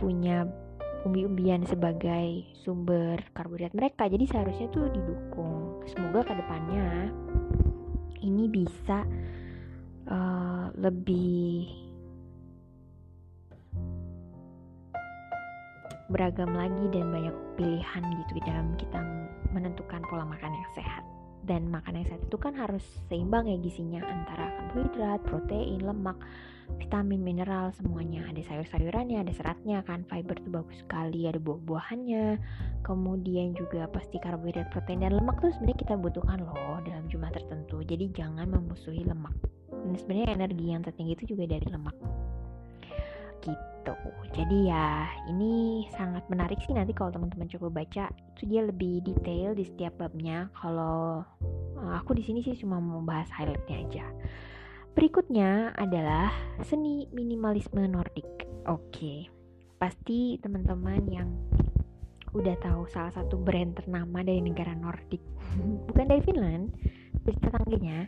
punya 0.00 0.48
umbi-umbian 1.04 1.68
sebagai 1.68 2.48
sumber 2.64 3.20
karbohidrat 3.36 3.76
mereka 3.76 4.08
jadi 4.08 4.24
seharusnya 4.24 4.72
tuh 4.72 4.88
didukung. 4.88 5.84
Semoga 5.92 6.24
ke 6.24 6.32
depannya 6.40 7.12
ini 8.24 8.48
bisa 8.48 9.04
uh, 10.08 10.72
lebih 10.80 11.68
beragam 16.10 16.50
lagi 16.52 16.84
dan 16.90 17.14
banyak 17.14 17.36
pilihan 17.54 18.02
gitu 18.02 18.42
dalam 18.42 18.74
kita 18.74 18.98
menentukan 19.54 20.02
pola 20.10 20.26
makan 20.26 20.50
yang 20.50 20.70
sehat. 20.74 21.06
Dan 21.40 21.72
makan 21.72 21.96
yang 21.96 22.06
sehat 22.06 22.22
itu 22.26 22.36
kan 22.36 22.52
harus 22.52 22.84
seimbang 23.08 23.48
ya 23.48 23.56
gizinya 23.56 24.04
antara 24.04 24.52
karbohidrat, 24.60 25.24
protein, 25.24 25.80
lemak, 25.80 26.18
vitamin, 26.76 27.24
mineral 27.24 27.72
semuanya. 27.72 28.28
Ada 28.28 28.44
sayur-sayurannya, 28.44 29.24
ada 29.24 29.32
seratnya 29.32 29.80
kan 29.88 30.04
fiber 30.04 30.36
itu 30.36 30.50
bagus 30.52 30.78
sekali, 30.84 31.24
ada 31.24 31.40
buah-buahannya. 31.40 32.38
Kemudian 32.84 33.56
juga 33.56 33.88
pasti 33.88 34.20
karbohidrat, 34.20 34.68
protein 34.68 35.00
dan 35.00 35.16
lemak 35.16 35.40
tuh 35.40 35.48
sebenarnya 35.56 35.80
kita 35.80 35.94
butuhkan 35.96 36.44
loh 36.44 36.78
dalam 36.84 37.08
jumlah 37.08 37.32
tertentu. 37.32 37.80
Jadi 37.88 38.12
jangan 38.12 38.46
memusuhi 38.50 39.06
lemak. 39.08 39.32
Dan 39.72 39.96
sebenarnya 39.96 40.36
energi 40.36 40.66
yang 40.76 40.84
tertinggi 40.84 41.16
itu 41.16 41.24
juga 41.32 41.56
dari 41.56 41.66
lemak 41.72 41.96
gitu. 43.42 43.94
Jadi 44.36 44.68
ya 44.70 45.08
ini 45.32 45.84
sangat 45.96 46.24
menarik 46.28 46.60
sih 46.64 46.76
nanti 46.76 46.92
kalau 46.92 47.10
teman-teman 47.10 47.48
coba 47.48 47.82
baca. 47.82 48.12
Itu 48.36 48.44
dia 48.46 48.62
lebih 48.64 49.02
detail 49.02 49.56
di 49.56 49.64
setiap 49.66 49.98
babnya. 49.98 50.52
Kalau 50.56 51.24
uh, 51.80 51.94
aku 51.96 52.14
di 52.14 52.22
sini 52.22 52.44
sih 52.44 52.54
cuma 52.60 52.78
mau 52.78 53.00
bahas 53.00 53.28
highlightnya 53.32 53.76
aja. 53.88 54.06
Berikutnya 54.92 55.72
adalah 55.74 56.30
seni 56.62 57.08
minimalisme 57.10 57.80
Nordik. 57.88 58.28
Oke 58.68 59.40
pasti 59.80 60.36
teman-teman 60.36 61.00
yang 61.08 61.28
udah 62.36 62.52
tahu 62.60 62.84
salah 62.92 63.10
satu 63.10 63.40
brand 63.40 63.74
ternama 63.74 64.20
dari 64.20 64.44
negara 64.44 64.76
Nordik. 64.76 65.24
Bukan 65.88 66.06
dari 66.06 66.20
Finland 66.20 66.68
dari 67.24 67.36
tetangganya 67.40 68.06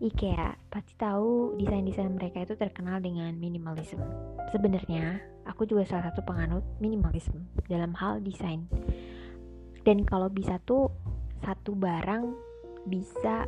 IKEA 0.00 0.56
pasti 0.72 0.96
tahu 0.96 1.60
desain-desain 1.60 2.08
mereka 2.08 2.40
itu 2.40 2.56
terkenal 2.56 3.04
dengan 3.04 3.36
minimalisme. 3.36 4.00
Sebenarnya, 4.48 5.20
aku 5.44 5.68
juga 5.68 5.84
salah 5.84 6.08
satu 6.08 6.24
penganut 6.24 6.64
minimalisme 6.80 7.44
dalam 7.68 7.92
hal 8.00 8.24
desain. 8.24 8.64
Dan 9.84 10.08
kalau 10.08 10.32
bisa 10.32 10.56
tuh 10.64 10.88
satu 11.44 11.76
barang 11.76 12.32
bisa 12.88 13.44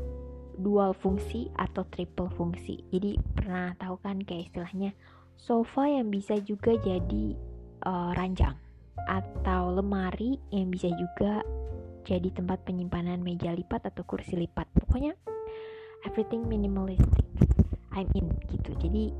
dual 0.60 0.92
fungsi 0.92 1.48
atau 1.56 1.88
triple 1.88 2.28
fungsi. 2.36 2.84
Jadi 2.92 3.16
pernah 3.32 3.72
tahu 3.80 3.96
kan 4.04 4.20
kayak 4.20 4.52
istilahnya 4.52 4.92
sofa 5.40 5.88
yang 5.88 6.12
bisa 6.12 6.36
juga 6.44 6.76
jadi 6.76 7.32
uh, 7.88 8.12
ranjang 8.12 8.56
atau 9.08 9.72
lemari 9.72 10.36
yang 10.52 10.68
bisa 10.68 10.92
juga 10.92 11.40
jadi 12.04 12.28
tempat 12.34 12.62
penyimpanan 12.68 13.24
meja 13.24 13.56
lipat 13.56 13.88
atau 13.88 14.04
kursi 14.04 14.36
lipat. 14.36 14.68
Pokoknya 14.76 15.16
everything 16.06 16.46
minimalistic. 16.46 17.26
I'm 17.92 18.08
in 18.16 18.32
gitu. 18.48 18.72
Jadi 18.80 19.12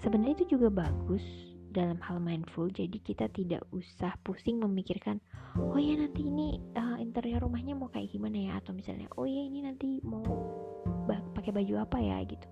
sebenarnya 0.00 0.40
itu 0.42 0.56
juga 0.56 0.72
bagus 0.72 1.22
dalam 1.70 2.00
hal 2.00 2.18
mindful. 2.18 2.72
Jadi 2.72 2.98
kita 3.04 3.28
tidak 3.30 3.62
usah 3.70 4.16
pusing 4.24 4.58
memikirkan 4.58 5.20
oh 5.58 5.76
ya 5.76 5.98
nanti 6.00 6.24
ini 6.24 6.56
uh, 6.78 6.96
interior 6.96 7.44
rumahnya 7.44 7.76
mau 7.76 7.92
kayak 7.92 8.08
gimana 8.12 8.36
ya? 8.48 8.52
Atau 8.58 8.72
misalnya 8.72 9.06
oh 9.20 9.28
ya 9.28 9.42
ini 9.44 9.64
nanti 9.64 10.00
mau 10.02 10.24
pakai 11.36 11.52
baju 11.52 11.84
apa 11.84 11.98
ya? 12.00 12.24
Gitu. 12.24 12.48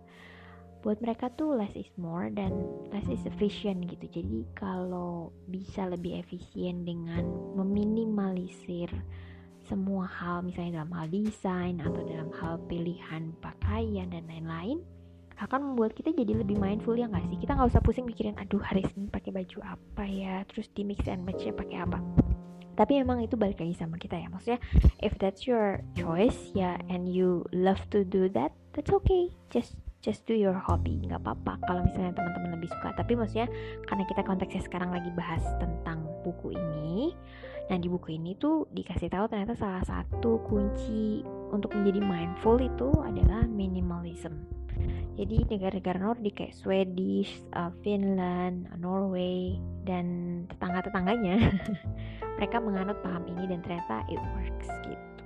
Buat 0.84 1.02
mereka 1.02 1.32
tuh 1.34 1.58
less 1.58 1.72
is 1.74 1.90
more 1.98 2.30
dan 2.30 2.52
less 2.92 3.08
is 3.08 3.24
efficient 3.24 3.88
gitu. 3.88 4.06
Jadi 4.20 4.46
kalau 4.54 5.32
bisa 5.48 5.88
lebih 5.88 6.20
efisien 6.20 6.84
dengan 6.84 7.24
meminimalisir 7.56 8.92
semua 9.66 10.06
hal 10.06 10.46
misalnya 10.46 10.82
dalam 10.82 10.92
hal 10.94 11.06
desain 11.10 11.82
atau 11.82 12.02
dalam 12.06 12.30
hal 12.38 12.62
pilihan 12.70 13.34
pakaian 13.42 14.06
dan 14.10 14.24
lain-lain 14.30 14.78
akan 15.36 15.72
membuat 15.72 15.92
kita 15.92 16.16
jadi 16.16 16.32
lebih 16.40 16.56
mindful 16.56 16.96
ya 16.96 17.10
nggak 17.10 17.28
sih? 17.28 17.38
Kita 17.44 17.52
nggak 17.58 17.68
usah 17.68 17.82
pusing 17.84 18.08
mikirin 18.08 18.38
aduh 18.40 18.62
hari 18.62 18.86
ini 18.96 19.12
pakai 19.12 19.30
baju 19.36 19.58
apa 19.76 20.04
ya? 20.08 20.40
Terus 20.48 20.72
di 20.72 20.82
mix 20.86 21.04
and 21.04 21.28
match 21.28 21.44
pakai 21.44 21.84
apa? 21.84 22.00
Tapi 22.76 23.00
emang 23.00 23.20
itu 23.24 23.36
balik 23.36 23.60
lagi 23.60 23.76
sama 23.76 24.00
kita 24.00 24.16
ya. 24.16 24.28
Maksudnya 24.32 24.60
if 25.04 25.12
that's 25.20 25.44
your 25.44 25.84
choice 25.96 26.52
ya 26.56 26.80
and 26.88 27.08
you 27.08 27.44
love 27.52 27.80
to 27.92 28.04
do 28.04 28.32
that 28.32 28.52
that's 28.72 28.88
okay. 28.88 29.28
Just 29.52 29.76
just 30.00 30.24
do 30.24 30.32
your 30.32 30.56
hobby. 30.56 31.04
Nggak 31.04 31.20
apa-apa 31.20 31.60
kalau 31.68 31.84
misalnya 31.84 32.16
teman-teman 32.16 32.56
lebih 32.56 32.72
suka. 32.72 32.96
Tapi 32.96 33.12
maksudnya 33.12 33.48
karena 33.84 34.04
kita 34.08 34.22
konteksnya 34.24 34.62
sekarang 34.64 34.88
lagi 34.88 35.12
bahas 35.12 35.44
tentang 35.60 36.04
buku 36.24 36.56
ini 36.56 37.12
nah 37.66 37.76
di 37.76 37.90
buku 37.90 38.14
ini 38.14 38.38
tuh 38.38 38.70
dikasih 38.70 39.10
tahu 39.10 39.26
ternyata 39.26 39.58
salah 39.58 39.82
satu 39.82 40.38
kunci 40.46 41.26
untuk 41.50 41.74
menjadi 41.74 42.00
mindful 42.02 42.58
itu 42.62 42.88
adalah 43.02 43.42
minimalism 43.46 44.46
jadi 45.16 45.48
negara-negara 45.48 45.96
Nordik 45.96 46.36
kayak 46.36 46.52
Swedish, 46.52 47.40
uh, 47.56 47.72
Finland, 47.80 48.68
Norway, 48.76 49.56
dan 49.88 50.04
tetangga-tetangganya 50.52 51.56
mereka 52.36 52.60
menganut 52.60 53.00
paham 53.00 53.24
ini 53.24 53.48
dan 53.48 53.64
ternyata 53.64 54.04
it 54.12 54.20
works 54.36 54.68
gitu. 54.84 55.22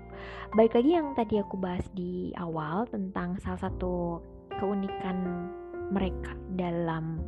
Baik 0.54 0.78
lagi 0.78 0.90
yang 0.94 1.10
tadi 1.18 1.42
aku 1.42 1.58
bahas 1.58 1.82
di 1.90 2.30
awal 2.38 2.86
tentang 2.86 3.38
salah 3.42 3.66
satu 3.66 4.22
keunikan 4.62 5.50
mereka 5.90 6.38
dalam 6.54 7.18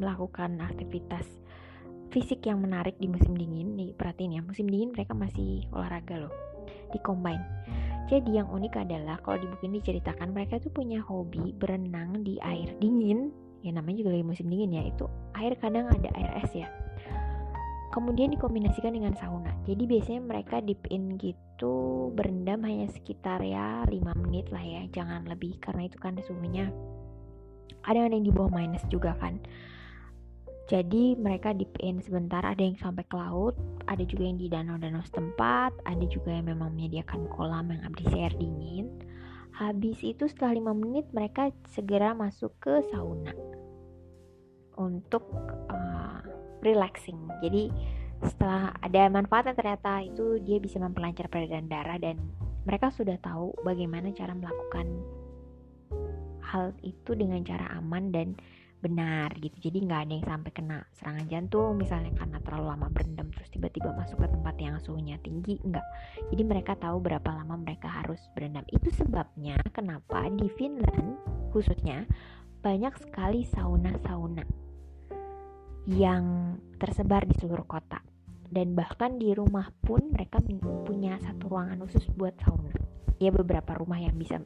melakukan 0.00 0.56
aktivitas 0.60 1.24
fisik 2.10 2.46
yang 2.46 2.62
menarik 2.62 2.98
di 2.98 3.10
musim 3.10 3.34
dingin 3.34 3.74
nih 3.74 3.90
perhatiin 3.94 4.38
ya 4.38 4.42
musim 4.42 4.66
dingin 4.70 4.94
mereka 4.94 5.12
masih 5.12 5.66
olahraga 5.74 6.26
loh 6.26 6.34
di 6.94 6.98
combine 7.02 7.42
jadi 8.06 8.38
yang 8.42 8.48
unik 8.54 8.86
adalah 8.86 9.18
kalau 9.18 9.42
di 9.42 9.50
buku 9.50 9.66
ini 9.66 9.82
diceritakan 9.82 10.30
mereka 10.30 10.62
tuh 10.62 10.70
punya 10.70 11.02
hobi 11.02 11.50
berenang 11.58 12.22
di 12.22 12.38
air 12.38 12.70
dingin. 12.78 13.34
Ya 13.66 13.74
namanya 13.74 14.06
juga 14.06 14.14
lagi 14.14 14.22
musim 14.22 14.46
dingin 14.46 14.78
ya. 14.78 14.82
Itu 14.86 15.10
air 15.34 15.58
kadang 15.58 15.90
ada 15.90 16.06
air 16.14 16.30
es 16.38 16.54
ya. 16.54 16.70
Kemudian 17.90 18.30
dikombinasikan 18.30 18.94
dengan 18.94 19.18
sauna. 19.18 19.50
Jadi 19.66 19.90
biasanya 19.90 20.22
mereka 20.22 20.62
dip 20.62 20.86
in 20.86 21.18
gitu 21.18 22.14
berendam 22.14 22.62
hanya 22.62 22.86
sekitar 22.94 23.42
ya 23.42 23.82
5 23.90 24.22
menit 24.22 24.54
lah 24.54 24.62
ya. 24.62 24.86
Jangan 24.94 25.26
lebih 25.26 25.58
karena 25.58 25.90
itu 25.90 25.98
kan 25.98 26.14
suhunya 26.22 26.70
ada 27.82 28.06
yang 28.06 28.22
di 28.22 28.30
bawah 28.30 28.54
minus 28.54 28.86
juga 28.86 29.18
kan. 29.18 29.42
Jadi 30.66 31.14
mereka 31.14 31.54
dip 31.54 31.78
in 31.78 32.02
sebentar, 32.02 32.42
ada 32.42 32.58
yang 32.58 32.74
sampai 32.74 33.06
ke 33.06 33.14
laut, 33.14 33.54
ada 33.86 34.02
juga 34.02 34.26
yang 34.26 34.34
di 34.34 34.50
danau-danau 34.50 34.98
setempat, 35.06 35.70
ada 35.86 36.04
juga 36.10 36.34
yang 36.34 36.50
memang 36.50 36.74
menyediakan 36.74 37.30
kolam 37.30 37.70
yang 37.70 37.94
berisi 37.94 38.18
air 38.18 38.34
dingin. 38.34 38.90
Habis 39.54 40.02
itu 40.02 40.26
setelah 40.26 40.74
5 40.74 40.82
menit 40.82 41.06
mereka 41.14 41.54
segera 41.70 42.12
masuk 42.18 42.50
ke 42.58 42.82
sauna 42.90 43.30
untuk 44.74 45.22
uh, 45.70 46.20
relaxing. 46.66 47.16
Jadi 47.40 47.70
setelah 48.26 48.74
ada 48.82 49.06
manfaatnya 49.06 49.54
ternyata 49.54 50.02
itu 50.02 50.42
dia 50.42 50.58
bisa 50.58 50.82
memperlancar 50.82 51.30
peredaran 51.30 51.70
darah 51.70 51.96
dan 52.02 52.18
mereka 52.66 52.90
sudah 52.90 53.16
tahu 53.22 53.54
bagaimana 53.62 54.10
cara 54.12 54.34
melakukan 54.34 54.88
hal 56.42 56.74
itu 56.82 57.14
dengan 57.14 57.46
cara 57.46 57.70
aman 57.78 58.10
dan 58.10 58.34
benar 58.86 59.34
gitu. 59.42 59.68
Jadi 59.68 59.82
nggak 59.82 60.00
ada 60.06 60.12
yang 60.14 60.26
sampai 60.26 60.50
kena 60.54 60.78
serangan 60.94 61.26
jantung 61.26 61.74
misalnya 61.74 62.14
karena 62.14 62.38
terlalu 62.40 62.66
lama 62.70 62.86
berendam 62.94 63.28
terus 63.34 63.50
tiba-tiba 63.50 63.90
masuk 63.98 64.22
ke 64.22 64.28
tempat 64.30 64.54
yang 64.62 64.78
suhunya 64.78 65.18
tinggi 65.20 65.58
enggak 65.66 65.82
jadi 66.30 66.42
mereka 66.42 66.72
tahu 66.78 67.02
berapa 67.02 67.26
lama 67.26 67.54
mereka 67.58 67.90
harus 67.90 68.22
berendam. 68.32 68.64
Itu 68.70 68.88
sebabnya 68.94 69.58
kenapa 69.74 70.30
di 70.32 70.48
Finland 70.54 71.18
khususnya 71.50 72.06
banyak 72.62 72.94
sekali 72.98 73.46
sauna-sauna 73.46 74.42
yang 75.86 76.56
tersebar 76.82 77.22
di 77.24 77.34
seluruh 77.38 77.66
kota. 77.66 78.02
Dan 78.46 78.78
bahkan 78.78 79.18
di 79.18 79.34
rumah 79.34 79.74
pun 79.82 80.14
mereka 80.14 80.38
punya 80.86 81.18
satu 81.18 81.50
ruangan 81.50 81.82
khusus 81.82 82.06
buat 82.14 82.34
sauna. 82.42 82.74
Ya 83.18 83.34
beberapa 83.34 83.74
rumah 83.74 83.98
yang 83.98 84.14
bisa 84.14 84.38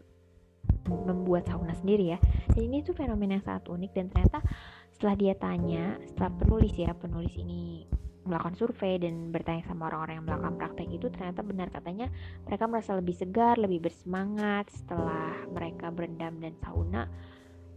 membuat 0.86 1.46
sauna 1.48 1.74
sendiri 1.76 2.16
ya. 2.16 2.18
Dan 2.52 2.70
ini 2.70 2.82
tuh 2.82 2.94
fenomena 2.96 3.38
yang 3.38 3.44
sangat 3.46 3.70
unik 3.70 3.90
dan 3.94 4.06
ternyata 4.10 4.38
setelah 4.90 5.16
dia 5.16 5.34
tanya 5.38 5.96
setelah 6.12 6.32
penulis 6.36 6.72
ya 6.76 6.92
penulis 6.92 7.32
ini 7.40 7.88
melakukan 8.28 8.52
survei 8.52 9.00
dan 9.00 9.32
bertanya 9.32 9.64
sama 9.64 9.88
orang-orang 9.88 10.20
yang 10.20 10.26
melakukan 10.28 10.54
praktek 10.60 10.88
itu 10.92 11.06
ternyata 11.08 11.40
benar 11.40 11.72
katanya 11.72 12.06
mereka 12.44 12.64
merasa 12.68 12.92
lebih 12.94 13.16
segar, 13.16 13.56
lebih 13.56 13.88
bersemangat 13.88 14.68
setelah 14.70 15.34
mereka 15.50 15.88
berendam 15.88 16.36
dan 16.38 16.54
sauna. 16.60 17.08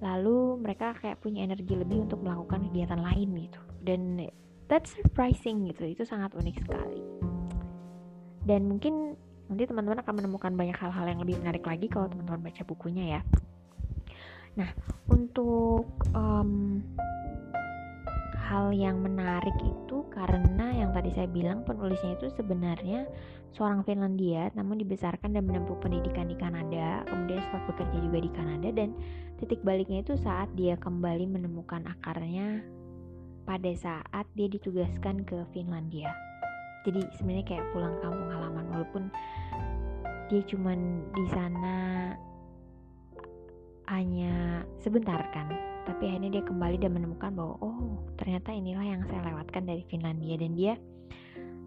Lalu 0.03 0.59
mereka 0.59 0.99
kayak 0.99 1.23
punya 1.23 1.47
energi 1.47 1.79
lebih 1.79 2.03
untuk 2.03 2.19
melakukan 2.21 2.67
kegiatan 2.69 2.99
lain 2.99 3.29
gitu. 3.39 3.61
Dan 3.87 4.19
that's 4.67 4.91
surprising 4.99 5.63
gitu 5.71 5.95
itu 5.95 6.03
sangat 6.03 6.35
unik 6.35 6.59
sekali. 6.59 6.99
Dan 8.43 8.67
mungkin 8.67 9.15
nanti 9.51 9.63
teman-teman 9.67 9.99
akan 10.03 10.13
menemukan 10.23 10.53
banyak 10.55 10.77
hal-hal 10.77 11.05
yang 11.07 11.19
lebih 11.19 11.35
menarik 11.39 11.63
lagi 11.65 11.87
kalau 11.91 12.07
teman-teman 12.07 12.51
baca 12.51 12.61
bukunya 12.63 13.19
ya. 13.19 13.21
Nah 14.53 14.69
untuk 15.09 15.89
um, 16.13 16.79
hal 18.53 18.69
yang 18.69 19.01
menarik 19.01 19.55
itu 19.65 20.05
karena 20.13 20.75
yang 20.77 20.93
tadi 20.93 21.09
saya 21.15 21.25
bilang 21.25 21.65
penulisnya 21.65 22.19
itu 22.19 22.29
sebenarnya 22.37 23.09
seorang 23.55 23.81
Finlandia 23.81 24.53
namun 24.53 24.77
dibesarkan 24.77 25.33
dan 25.33 25.49
menempuh 25.49 25.79
pendidikan 25.81 26.29
di 26.29 26.37
Kanada 26.37 27.01
kemudian 27.09 27.41
sempat 27.49 27.65
bekerja 27.73 27.97
juga 27.97 28.19
di 28.21 28.29
Kanada 28.29 28.69
dan 28.69 28.93
titik 29.41 29.61
baliknya 29.65 30.05
itu 30.05 30.13
saat 30.19 30.53
dia 30.53 30.77
kembali 30.77 31.33
menemukan 31.33 31.81
akarnya 31.97 32.61
pada 33.47 33.71
saat 33.73 34.25
dia 34.37 34.47
ditugaskan 34.51 35.25
ke 35.25 35.49
Finlandia 35.49 36.13
jadi 36.83 37.01
sebenarnya 37.19 37.45
kayak 37.47 37.65
pulang 37.71 37.95
kampung 38.03 38.29
halaman 38.31 38.65
walaupun 38.71 39.03
dia 40.31 40.41
cuman 40.47 40.79
di 41.11 41.25
sana 41.31 41.77
hanya 43.91 44.63
sebentar 44.79 45.19
kan 45.35 45.51
tapi 45.83 46.07
akhirnya 46.07 46.39
dia 46.39 46.43
kembali 46.47 46.79
dan 46.79 46.95
menemukan 46.95 47.31
bahwa 47.35 47.55
oh 47.59 47.99
ternyata 48.15 48.55
inilah 48.55 48.83
yang 48.87 49.03
saya 49.03 49.19
lewatkan 49.27 49.67
dari 49.67 49.83
Finlandia. 49.91 50.35
Dan 50.39 50.55
dia 50.55 50.73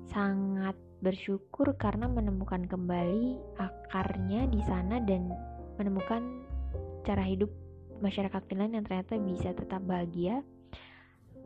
sangat 0.08 0.76
bersyukur 1.04 1.76
karena 1.76 2.08
menemukan 2.08 2.64
kembali 2.64 3.36
akarnya 3.60 4.48
di 4.48 4.60
sana 4.64 4.96
dan 5.04 5.28
menemukan 5.76 6.24
cara 7.04 7.20
hidup 7.28 7.52
masyarakat 8.00 8.40
Finland 8.48 8.72
yang 8.72 8.84
ternyata 8.88 9.20
bisa 9.20 9.52
tetap 9.52 9.84
bahagia 9.84 10.40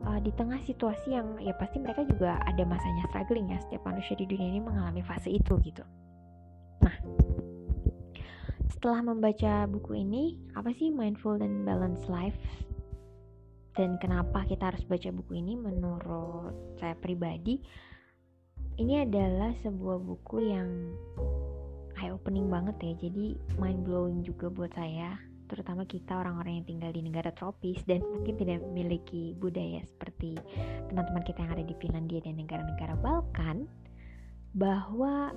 uh, 0.05 0.19
di 0.21 0.31
tengah 0.33 0.57
situasi 0.65 1.13
yang 1.13 1.37
ya 1.41 1.53
pasti 1.57 1.77
mereka 1.77 2.05
juga 2.05 2.37
ada 2.45 2.63
masanya 2.65 3.05
struggling 3.09 3.49
ya 3.49 3.57
setiap 3.61 3.85
manusia 3.85 4.17
di 4.17 4.25
dunia 4.25 4.47
ini 4.57 4.61
mengalami 4.61 5.01
fase 5.05 5.29
itu 5.29 5.57
gitu. 5.61 5.83
Nah 6.81 6.95
setelah 8.71 9.05
membaca 9.05 9.69
buku 9.69 10.01
ini 10.01 10.41
apa 10.57 10.73
sih 10.73 10.89
mindful 10.89 11.37
dan 11.37 11.61
balance 11.61 12.09
life? 12.09 12.37
Dan 13.71 13.95
kenapa 14.03 14.43
kita 14.51 14.67
harus 14.67 14.83
baca 14.83 15.09
buku 15.15 15.39
ini? 15.39 15.55
Menurut 15.55 16.75
saya 16.75 16.91
pribadi 16.99 17.63
ini 18.75 18.99
adalah 18.99 19.55
sebuah 19.63 20.01
buku 20.01 20.49
yang 20.49 20.67
eye 22.01 22.11
opening 22.11 22.49
banget 22.51 22.75
ya. 22.81 22.93
Jadi 23.07 23.39
mind 23.61 23.85
blowing 23.85 24.25
juga 24.25 24.51
buat 24.51 24.73
saya 24.75 25.30
terutama 25.51 25.83
kita 25.83 26.15
orang-orang 26.15 26.63
yang 26.63 26.67
tinggal 26.71 26.91
di 26.95 27.03
negara 27.03 27.35
tropis 27.35 27.83
dan 27.83 27.99
mungkin 27.99 28.39
tidak 28.39 28.63
memiliki 28.71 29.35
budaya 29.35 29.83
seperti 29.83 30.39
teman-teman 30.87 31.27
kita 31.27 31.43
yang 31.43 31.51
ada 31.59 31.65
di 31.67 31.75
Finlandia 31.75 32.23
dan 32.23 32.39
negara-negara 32.39 32.95
Balkan 33.03 33.67
bahwa 34.55 35.31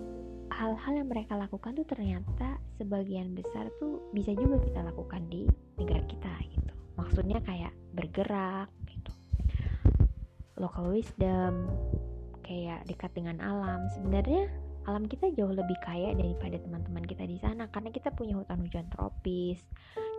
hal-hal 0.55 0.93
yang 0.95 1.09
mereka 1.11 1.35
lakukan 1.35 1.75
tuh 1.75 1.87
ternyata 1.87 2.59
sebagian 2.79 3.35
besar 3.35 3.71
tuh 3.83 4.03
bisa 4.15 4.31
juga 4.35 4.63
kita 4.63 4.87
lakukan 4.87 5.23
di 5.31 5.51
negara 5.79 6.03
kita 6.07 6.31
gitu. 6.51 6.73
Maksudnya 6.95 7.39
kayak 7.43 7.75
bergerak 7.95 8.71
gitu. 8.87 9.11
Local 10.59 10.95
wisdom 10.95 11.71
kayak 12.43 12.87
dekat 12.87 13.11
dengan 13.15 13.39
alam. 13.43 13.87
Sebenarnya 13.95 14.51
alam 14.85 15.09
kita 15.09 15.33
jauh 15.33 15.53
lebih 15.53 15.77
kaya 15.81 16.13
daripada 16.13 16.61
teman-teman 16.61 17.05
kita 17.05 17.25
di 17.25 17.41
sana 17.41 17.69
karena 17.73 17.89
kita 17.89 18.13
punya 18.13 18.37
hutan 18.37 18.61
hujan 18.61 18.87
tropis, 18.93 19.61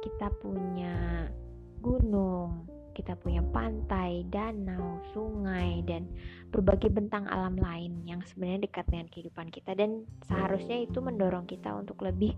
kita 0.01 0.33
punya 0.41 1.29
gunung, 1.85 2.65
kita 2.95 3.13
punya 3.19 3.43
pantai, 3.51 4.25
danau, 4.31 5.03
sungai, 5.11 5.83
dan 5.85 6.09
berbagai 6.49 6.89
bentang 6.89 7.27
alam 7.27 7.59
lain 7.59 8.01
yang 8.07 8.23
sebenarnya 8.23 8.65
dekat 8.65 8.87
dengan 8.89 9.07
kehidupan 9.11 9.47
kita. 9.51 9.75
Dan 9.75 10.07
seharusnya 10.25 10.81
itu 10.81 11.03
mendorong 11.03 11.45
kita 11.45 11.75
untuk 11.75 12.01
lebih 12.01 12.33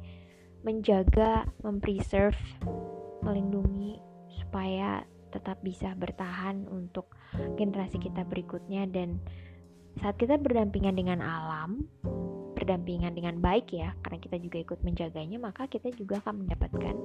menjaga, 0.65 1.47
mempreserve, 1.61 2.35
melindungi 3.21 4.01
supaya 4.41 5.05
tetap 5.29 5.61
bisa 5.61 5.93
bertahan 5.93 6.65
untuk 6.71 7.13
generasi 7.59 8.01
kita 8.01 8.25
berikutnya 8.25 8.89
dan 8.89 9.21
saat 10.01 10.15
kita 10.17 10.37
berdampingan 10.37 10.95
dengan 10.97 11.19
alam, 11.21 11.85
berdampingan 12.57 13.13
dengan 13.13 13.37
baik 13.37 13.73
ya, 13.73 13.93
karena 14.01 14.19
kita 14.19 14.37
juga 14.41 14.57
ikut 14.61 14.79
menjaganya, 14.81 15.37
maka 15.37 15.69
kita 15.69 15.93
juga 15.93 16.19
akan 16.25 16.45
mendapatkan 16.45 16.95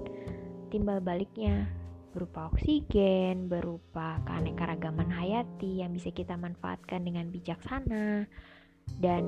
timbal 0.73 1.05
baliknya 1.05 1.69
berupa 2.13 2.53
oksigen, 2.53 3.49
berupa 3.49 4.21
keanekaragaman 4.29 5.09
hayati 5.09 5.81
yang 5.81 5.97
bisa 5.97 6.13
kita 6.13 6.37
manfaatkan 6.37 7.05
dengan 7.05 7.33
bijaksana. 7.33 8.29
Dan 9.01 9.25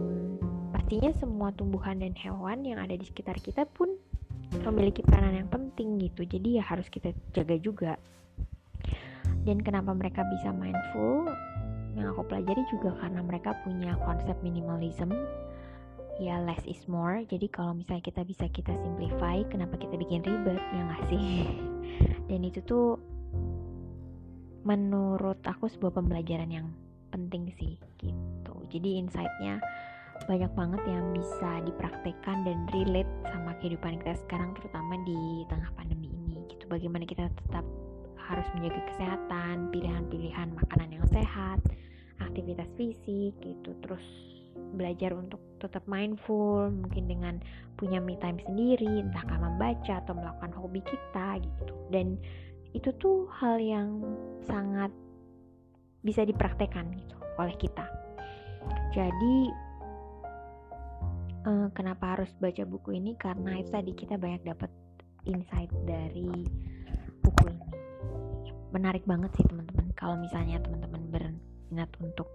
pastinya 0.75 1.15
semua 1.17 1.49
tumbuhan 1.57 2.03
dan 2.03 2.13
hewan 2.19 2.67
yang 2.67 2.77
ada 2.77 2.93
di 2.93 3.05
sekitar 3.07 3.41
kita 3.41 3.65
pun 3.65 3.97
memiliki 4.53 5.01
peranan 5.01 5.45
yang 5.45 5.51
penting 5.51 5.97
gitu. 5.97 6.29
Jadi 6.29 6.61
ya 6.61 6.65
harus 6.65 6.87
kita 6.93 7.17
jaga 7.33 7.57
juga. 7.57 7.93
Dan 9.45 9.61
kenapa 9.61 9.93
mereka 9.97 10.25
bisa 10.29 10.53
mindful? 10.53 11.29
Yang 11.95 12.07
aku 12.15 12.23
pelajari 12.27 12.63
juga 12.71 12.91
karena 12.99 13.21
mereka 13.23 13.55
punya 13.63 13.95
konsep 14.03 14.35
minimalism. 14.43 15.15
Ya 16.23 16.39
less 16.43 16.63
is 16.67 16.83
more. 16.87 17.23
Jadi 17.27 17.51
kalau 17.51 17.75
misalnya 17.75 18.03
kita 18.07 18.23
bisa 18.23 18.47
kita 18.51 18.75
simplify 18.83 19.43
kenapa 19.51 19.75
kita 19.79 19.99
bikin 19.99 20.23
ribet? 20.23 20.63
Ya 20.75 20.83
nggak 20.87 21.05
sih? 21.11 21.47
Dan 22.31 22.47
itu 22.47 22.63
tuh 22.63 22.99
menurut 24.65 25.39
aku 25.45 25.69
sebuah 25.69 26.01
pembelajaran 26.01 26.51
yang 26.51 26.67
penting 27.13 27.51
sih 27.55 27.79
gitu. 28.01 28.55
Jadi 28.71 28.99
insightnya 28.99 29.63
banyak 30.25 30.51
banget 30.57 30.83
yang 30.89 31.11
bisa 31.13 31.61
dipraktekkan 31.67 32.47
dan 32.47 32.65
relate 32.73 33.11
sama 33.29 33.53
kehidupan 33.61 34.01
kita 34.01 34.15
sekarang 34.25 34.57
terutama 34.57 34.97
di 35.05 35.45
tengah 35.51 35.71
pandemi 35.75 36.11
ini 36.11 36.43
gitu. 36.49 36.65
Bagaimana 36.71 37.05
kita 37.05 37.29
tetap 37.29 37.67
harus 38.25 38.47
menjaga 38.57 38.81
kesehatan 38.95 39.69
pilihan-pilihan 39.69 40.49
makanan 40.57 40.97
yang 40.97 41.07
sehat 41.13 41.61
aktivitas 42.23 42.69
fisik 42.79 43.35
gitu 43.43 43.71
terus 43.83 44.05
belajar 44.75 45.15
untuk 45.15 45.39
tetap 45.63 45.87
mindful 45.87 46.71
mungkin 46.71 47.07
dengan 47.07 47.35
punya 47.75 47.99
me 47.99 48.19
time 48.19 48.39
sendiri 48.43 49.03
entah 49.03 49.23
karena 49.27 49.51
membaca 49.51 49.95
atau 50.03 50.15
melakukan 50.15 50.53
hobi 50.55 50.81
kita 50.85 51.43
gitu. 51.43 51.75
Dan 51.91 52.19
itu 52.75 52.91
tuh 52.99 53.31
hal 53.39 53.59
yang 53.63 54.03
sangat 54.47 54.91
bisa 56.05 56.27
dipraktekkan 56.27 56.91
gitu 56.99 57.17
oleh 57.39 57.55
kita. 57.57 57.87
Jadi 58.95 59.37
eh, 61.49 61.69
kenapa 61.75 62.19
harus 62.19 62.31
baca 62.39 62.63
buku 62.67 62.99
ini? 62.99 63.17
Karena 63.19 63.59
itu 63.59 63.71
tadi 63.73 63.93
kita 63.95 64.19
banyak 64.19 64.43
dapat 64.47 64.71
insight 65.25 65.71
dari 65.89 66.31
buku 67.25 67.45
ini. 67.51 67.69
Menarik 68.75 69.07
banget 69.07 69.31
sih 69.39 69.47
teman-teman. 69.47 69.87
Kalau 69.95 70.19
misalnya 70.19 70.59
teman-teman 70.61 71.09
berminat 71.75 71.91
untuk 71.99 72.31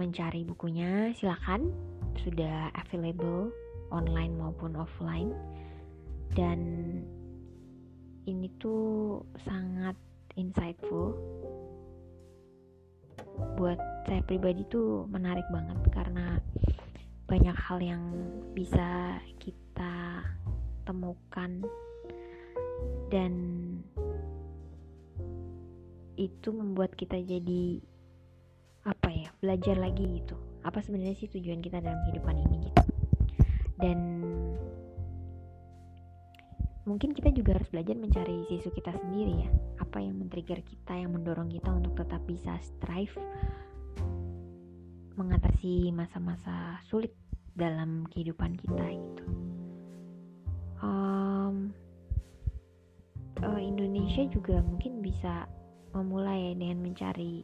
mencari 0.00 0.48
bukunya 0.48 1.12
silakan. 1.12 1.68
Sudah 2.24 2.72
available 2.72 3.52
online 3.92 4.32
maupun 4.40 4.80
offline. 4.80 5.36
Dan 6.32 6.58
ini 8.24 8.48
tuh 8.56 9.20
sangat 9.44 9.92
insightful. 10.40 11.12
Buat 13.60 13.76
saya 14.08 14.24
pribadi 14.24 14.64
tuh 14.72 15.04
menarik 15.12 15.44
banget 15.52 15.76
karena 15.92 16.40
banyak 17.28 17.56
hal 17.60 17.78
yang 17.84 18.08
bisa 18.56 19.20
kita 19.36 20.24
temukan. 20.88 21.60
Dan 23.12 23.32
itu 26.16 26.48
membuat 26.54 26.96
kita 26.96 27.20
jadi 27.20 27.82
apa 28.84 29.08
ya 29.12 29.28
belajar 29.40 29.76
lagi 29.80 30.04
gitu. 30.20 30.36
Apa 30.64 30.80
sebenarnya 30.80 31.16
sih 31.16 31.28
tujuan 31.28 31.60
kita 31.60 31.80
dalam 31.80 32.00
kehidupan 32.08 32.36
ini 32.36 32.56
gitu. 32.68 32.82
Dan 33.80 33.98
mungkin 36.84 37.16
kita 37.16 37.32
juga 37.32 37.56
harus 37.56 37.68
belajar 37.72 37.96
mencari 37.96 38.44
sisu 38.48 38.72
kita 38.72 38.92
sendiri 38.96 39.44
ya. 39.44 39.50
Apa 39.80 40.00
yang 40.00 40.20
men-trigger 40.20 40.60
kita 40.64 40.94
yang 40.96 41.12
mendorong 41.12 41.48
kita 41.52 41.68
untuk 41.68 41.96
tetap 41.96 42.20
bisa 42.24 42.56
strive 42.60 43.16
mengatasi 45.14 45.94
masa-masa 45.94 46.82
sulit 46.90 47.14
dalam 47.54 48.04
kehidupan 48.10 48.58
kita 48.58 48.86
gitu. 48.90 49.24
Um, 50.84 51.72
Indonesia 53.74 54.30
juga 54.30 54.62
mungkin 54.62 55.02
bisa 55.02 55.50
memulai 55.90 56.54
dengan 56.54 56.86
mencari 56.86 57.42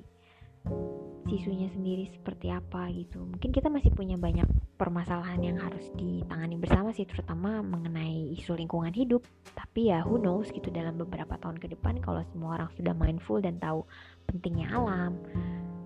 sisunya 1.31 1.71
sendiri 1.71 2.11
seperti 2.11 2.51
apa 2.51 2.91
gitu. 2.91 3.23
Mungkin 3.23 3.55
kita 3.55 3.71
masih 3.71 3.95
punya 3.95 4.19
banyak 4.19 4.45
permasalahan 4.75 5.39
yang 5.39 5.57
harus 5.63 5.87
ditangani 5.95 6.59
bersama 6.59 6.91
sih 6.91 7.07
terutama 7.07 7.63
mengenai 7.63 8.35
isu 8.35 8.59
lingkungan 8.59 8.91
hidup. 8.91 9.23
Tapi 9.55 9.95
ya 9.95 10.03
who 10.03 10.19
knows 10.19 10.51
gitu 10.51 10.75
dalam 10.75 10.99
beberapa 10.99 11.39
tahun 11.39 11.63
ke 11.63 11.79
depan 11.79 12.03
kalau 12.03 12.27
semua 12.35 12.59
orang 12.59 12.71
sudah 12.75 12.91
mindful 12.99 13.39
dan 13.39 13.63
tahu 13.63 13.87
pentingnya 14.27 14.75
alam 14.75 15.15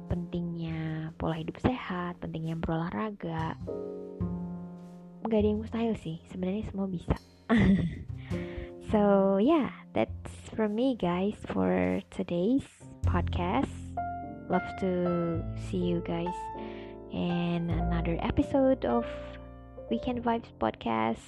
pentingnya 0.05 1.11
pola 1.17 1.35
hidup 1.35 1.57
sehat 1.65 2.21
pentingnya 2.21 2.55
berolahraga 2.61 3.57
nggak 5.25 5.39
ada 5.41 5.49
yang 5.49 5.61
mustahil 5.61 5.95
sih. 6.01 6.21
Sebenarnya 6.33 6.65
semua 6.73 6.89
bisa. 6.89 7.17
So 8.93 9.43
yeah 9.43 9.75
that's 9.91 10.31
from 10.55 10.79
me 10.79 10.95
guys 10.95 11.35
for 11.51 11.99
today's 12.15 12.63
podcast 13.03 13.84
love 14.49 14.67
to 14.81 15.43
see 15.69 15.79
you 15.79 16.03
guys 16.05 16.35
in 17.13 17.71
another 17.71 18.19
episode 18.21 18.85
of 18.85 19.07
Weekend 19.91 20.25
Vibes 20.25 20.53
Podcast. 20.61 21.23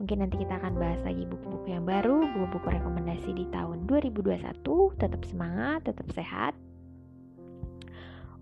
Mungkin 0.00 0.24
nanti 0.24 0.40
kita 0.40 0.56
akan 0.56 0.80
bahas 0.80 1.00
lagi 1.04 1.28
buku-buku 1.28 1.76
yang 1.76 1.84
baru, 1.84 2.24
buku-buku 2.24 2.80
rekomendasi 2.80 3.36
di 3.36 3.44
tahun 3.52 3.84
2021. 3.84 4.64
Tetap 4.96 5.22
semangat, 5.28 5.84
tetap 5.84 6.08
sehat. 6.16 6.56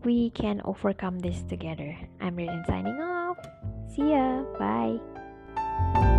We 0.06 0.30
can 0.30 0.62
overcome 0.62 1.18
this 1.18 1.42
together. 1.50 1.98
I'm 2.22 2.38
Ririn 2.38 2.62
signing 2.70 3.02
off. 3.02 3.42
See 3.90 4.14
ya. 4.14 4.46
Bye. 4.54 6.17